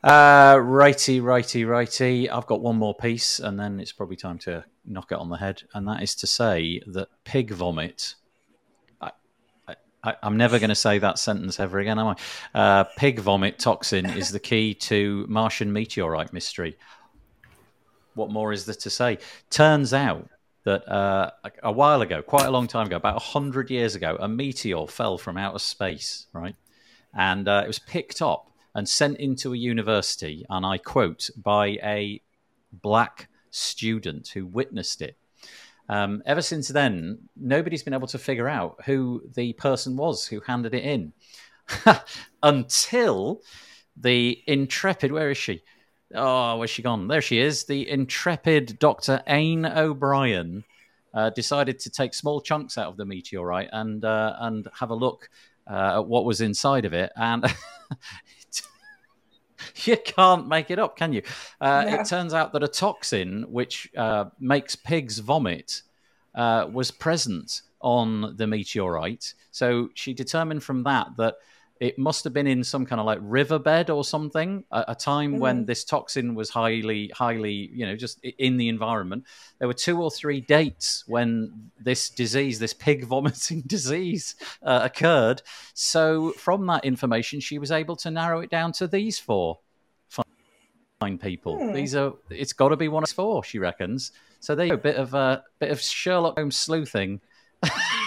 [0.03, 2.29] Uh, righty, righty, righty.
[2.29, 5.37] I've got one more piece, and then it's probably time to knock it on the
[5.37, 5.63] head.
[5.75, 8.15] And that is to say that pig vomit.
[10.07, 12.17] I, am never going to say that sentence ever again, am I?
[12.55, 16.77] Uh, pig vomit toxin is the key to Martian meteorite mystery
[18.15, 19.19] what more is there to say?
[19.51, 20.29] Turns out
[20.65, 21.31] that uh,
[21.63, 25.19] a, while ago, quite a long time ago, about 100 years ago, a meteor fell
[25.19, 26.57] from outer space, right?
[27.13, 31.79] And uh, it was picked up and sent into a university, and I quote, by
[31.83, 32.21] a
[32.73, 35.17] black student who witnessed it.
[35.89, 40.41] Um, ever since then, nobody's been able to figure out who the person was who
[40.41, 41.13] handed it in
[42.43, 43.43] until
[43.97, 45.63] the intrepid, where is she?
[46.15, 47.09] Oh, where's she gone?
[47.09, 47.65] There she is.
[47.65, 49.23] The intrepid Dr.
[49.27, 50.65] Aine O'Brien
[51.13, 54.95] uh, decided to take small chunks out of the meteorite and uh, and have a
[54.95, 55.31] look
[55.69, 57.13] uh, at what was inside of it.
[57.17, 57.45] And
[59.85, 61.23] you can't make it up, can you?
[61.61, 65.83] Uh, it turns out that a toxin which uh, makes pigs vomit
[66.35, 69.35] uh, was present on the meteorite.
[69.51, 71.37] So she determined from that that
[71.81, 75.33] it must have been in some kind of like riverbed or something a, a time
[75.33, 75.41] mm-hmm.
[75.41, 79.25] when this toxin was highly highly you know just in the environment.
[79.59, 85.43] There were two or three dates when this disease this pig vomiting disease uh, occurred.
[85.75, 89.59] So from that information she was able to narrow it down to these four
[91.01, 91.59] fine people.
[91.59, 91.75] Mm.
[91.75, 94.13] these are it's got to be one of four she reckons.
[94.39, 97.21] So there you go a bit of a bit of sherlock holmes sleuthing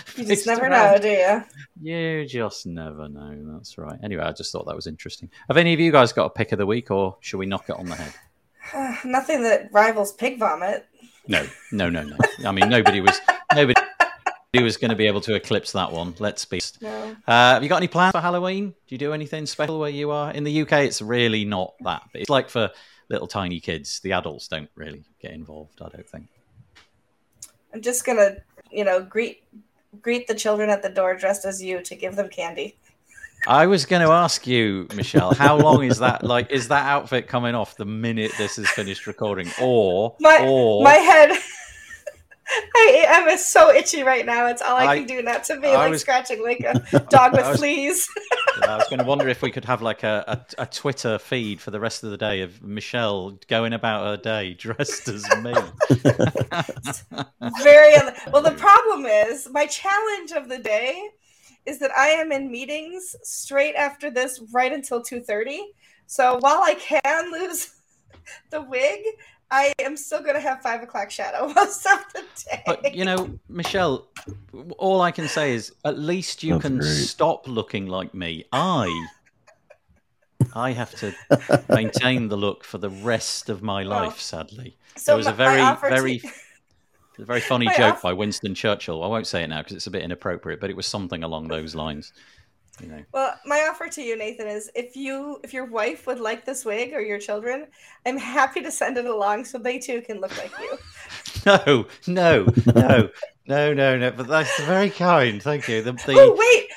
[0.16, 1.42] You just never know, do you?
[1.80, 3.54] You just never know.
[3.54, 3.98] That's right.
[4.02, 5.30] Anyway, I just thought that was interesting.
[5.48, 7.68] Have any of you guys got a pick of the week, or should we knock
[7.68, 8.14] it on the head?
[9.04, 10.86] Nothing that rivals pig vomit.
[11.26, 12.16] No, no, no, no.
[12.44, 13.20] I mean, nobody was
[13.54, 13.74] nobody
[14.54, 16.14] was going to be able to eclipse that one.
[16.18, 16.60] Let's be.
[16.80, 17.16] No.
[17.26, 18.70] Uh, have you got any plans for Halloween?
[18.70, 20.72] Do you do anything special where you are in the UK?
[20.84, 22.02] It's really not that.
[22.14, 22.70] It's like for
[23.08, 24.00] little tiny kids.
[24.00, 25.80] The adults don't really get involved.
[25.80, 26.28] I don't think.
[27.72, 28.36] I'm just gonna,
[28.70, 29.44] you know, greet
[30.00, 32.76] greet the children at the door dressed as you to give them candy.
[33.46, 36.22] I was going to ask you, Michelle, how long is that?
[36.22, 40.84] Like, is that outfit coming off the minute this is finished recording, or My or
[40.84, 41.32] my head.
[42.74, 44.46] I am so itchy right now.
[44.46, 47.00] It's all I, I- can do not to be I like was- scratching like a
[47.10, 48.08] dog with was- fleas.
[48.62, 51.60] I was going to wonder if we could have like a, a, a Twitter feed
[51.60, 55.54] for the rest of the day of Michelle going about her day dressed as me.
[57.62, 57.94] Very
[58.32, 58.42] well.
[58.42, 61.00] The problem is my challenge of the day
[61.66, 65.60] is that I am in meetings straight after this, right until two thirty.
[66.06, 67.74] So while I can lose
[68.50, 69.00] the wig,
[69.52, 72.62] I am still going to have five o'clock shadow most of the day.
[72.66, 74.08] But you know, Michelle,
[74.78, 76.88] all I can say is at least you That's can great.
[76.88, 78.46] stop looking like me.
[78.50, 79.08] I
[80.54, 81.14] I have to
[81.68, 83.88] maintain the look for the rest of my oh.
[83.88, 84.76] life, sadly.
[84.96, 86.22] so there was a my- my very, offer to- very,
[87.18, 89.04] a very funny My joke off- by Winston Churchill.
[89.04, 91.48] I won't say it now because it's a bit inappropriate, but it was something along
[91.48, 92.14] those lines.
[92.80, 96.20] You know, Well, my offer to you, Nathan, is if you if your wife would
[96.20, 97.66] like this wig or your children,
[98.06, 100.78] I'm happy to send it along so they too can look like you.
[101.46, 103.10] no, no, no,
[103.46, 104.10] no, no, no.
[104.10, 105.42] But that's very kind.
[105.42, 105.82] Thank you.
[105.82, 106.70] The, the, Oh wait,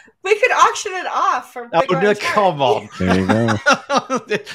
[0.55, 1.69] auction it off for.
[1.73, 2.89] Oh, no, come on.
[2.99, 3.57] There you go.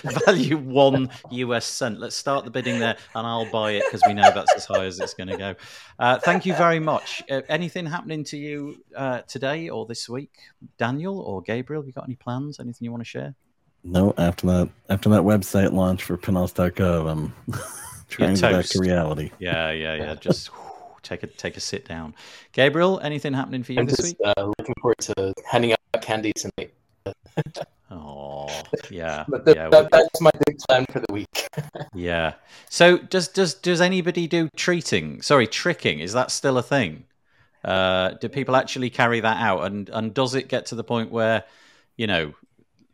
[0.26, 2.00] Value one US cent.
[2.00, 4.84] Let's start the bidding there, and I'll buy it because we know that's as high
[4.84, 5.54] as it's going to go.
[5.98, 7.22] Uh, thank you very much.
[7.30, 10.32] Uh, anything happening to you uh, today or this week,
[10.78, 11.82] Daniel or Gabriel?
[11.82, 12.60] Have you got any plans?
[12.60, 13.34] Anything you want to share?
[13.82, 17.32] No, after that after that website launch for Pinellas.gov, I'm
[18.08, 19.30] trying to get back to reality.
[19.38, 20.14] Yeah, yeah, yeah.
[20.16, 20.69] Just whew,
[21.02, 22.14] take a take a sit down.
[22.52, 24.34] Gabriel, anything happening for you I'm this just week?
[24.36, 26.72] uh, looking forward to handing out candy tonight.
[27.92, 28.46] Oh,
[28.88, 29.68] yeah, But th- yeah.
[29.68, 31.48] that, that's my big plan for the week.
[31.94, 32.34] Yeah.
[32.68, 35.22] So does does does anybody do treating?
[35.22, 35.98] Sorry, tricking.
[35.98, 37.04] Is that still a thing?
[37.64, 39.64] Uh, do people actually carry that out?
[39.64, 41.42] And and does it get to the point where,
[41.96, 42.32] you know,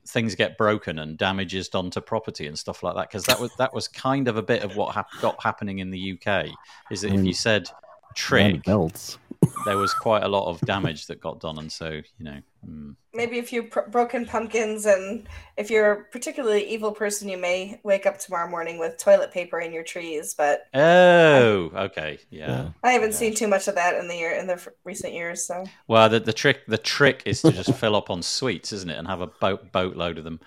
[0.09, 3.09] things get broken and damage is done to property and stuff like that?
[3.11, 5.91] Because that was that was kind of a bit of what hap- got happening in
[5.91, 6.47] the UK.
[6.91, 7.69] Is that if you said
[8.17, 9.19] trick, And belts.
[9.67, 12.41] there was quite a lot of damage that got done, and so you know.
[12.69, 12.97] mm.
[13.15, 15.27] Maybe a few pr- broken pumpkins, and
[15.57, 19.61] if you're a particularly evil person, you may wake up tomorrow morning with toilet paper
[19.61, 20.35] in your trees.
[20.37, 22.47] But Oh, okay, yeah.
[22.49, 22.69] Yeah.
[22.83, 23.17] I haven't Yeah.
[23.17, 25.47] seen too much of that in the year in the f- recent years.
[25.47, 28.91] So Well, the, the trick the trick is to just fill up on sweets, isn't
[28.91, 30.41] it, and have a boat boatload of them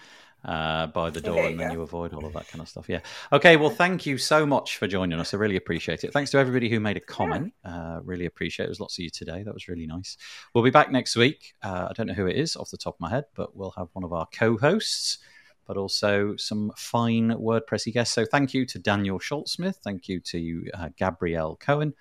[0.46, 1.74] uh, by the door, and then go.
[1.74, 2.88] you avoid all of that kind of stuff.
[2.88, 3.02] Yeah.
[3.32, 3.58] Okay.
[3.58, 5.34] Well, thank you so much for joining us.
[5.34, 6.14] I really appreciate it.
[6.14, 7.54] Thanks to everybody who made a comment.
[7.64, 8.68] Uh, really appreciate it.
[8.70, 9.44] There's lots of you today.
[9.44, 10.18] That was really nice.
[10.54, 11.54] We'll be back next week.
[11.62, 13.74] Uh, I don't know who it is off the top of my head, but we'll
[13.78, 15.20] have one of our co-hosts.
[15.68, 18.16] But also some fine WordPressy guests.
[18.16, 21.94] So thank you to Daniel Schutzsmith, thank you to uh, Gabriel Cohen,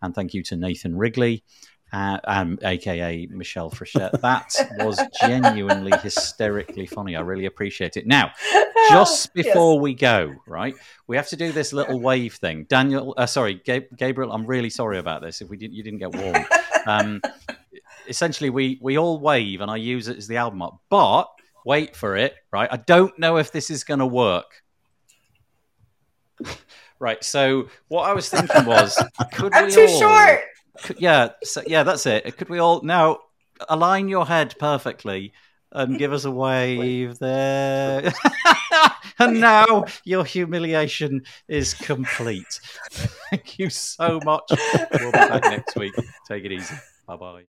[0.00, 1.44] and thank you to Nathan Wrigley
[1.92, 4.20] uh, um, aka Michelle Frechette.
[4.20, 7.16] That was genuinely hysterically funny.
[7.16, 8.06] I really appreciate it.
[8.06, 8.32] Now,
[8.88, 9.46] just Yes.
[9.46, 10.74] before we go, right,
[11.06, 12.64] we have to do this little wave thing.
[12.68, 15.40] Daniel, uh, sorry, Gab- Gabriel, I'm really sorry about this.
[15.40, 16.44] If we didn't, you didn't get warm.
[16.86, 17.20] Um,
[18.08, 20.74] essentially, we we all wave, and I use it as the album art.
[20.88, 21.28] But
[21.64, 22.68] wait for it, right?
[22.72, 24.62] I don't know if this is going to work.
[26.98, 27.22] Right.
[27.24, 28.96] So what I was thinking was,
[29.32, 30.40] could I'm we too all, short.
[30.98, 32.36] Yeah, so, yeah, that's it.
[32.36, 33.18] Could we all now
[33.68, 35.32] align your head perfectly
[35.70, 38.12] and give us a wave there?
[39.18, 42.60] and now your humiliation is complete.
[42.90, 44.44] Thank you so much.
[45.00, 45.94] We'll be back next week.
[46.28, 46.74] Take it easy.
[47.06, 47.51] Bye bye.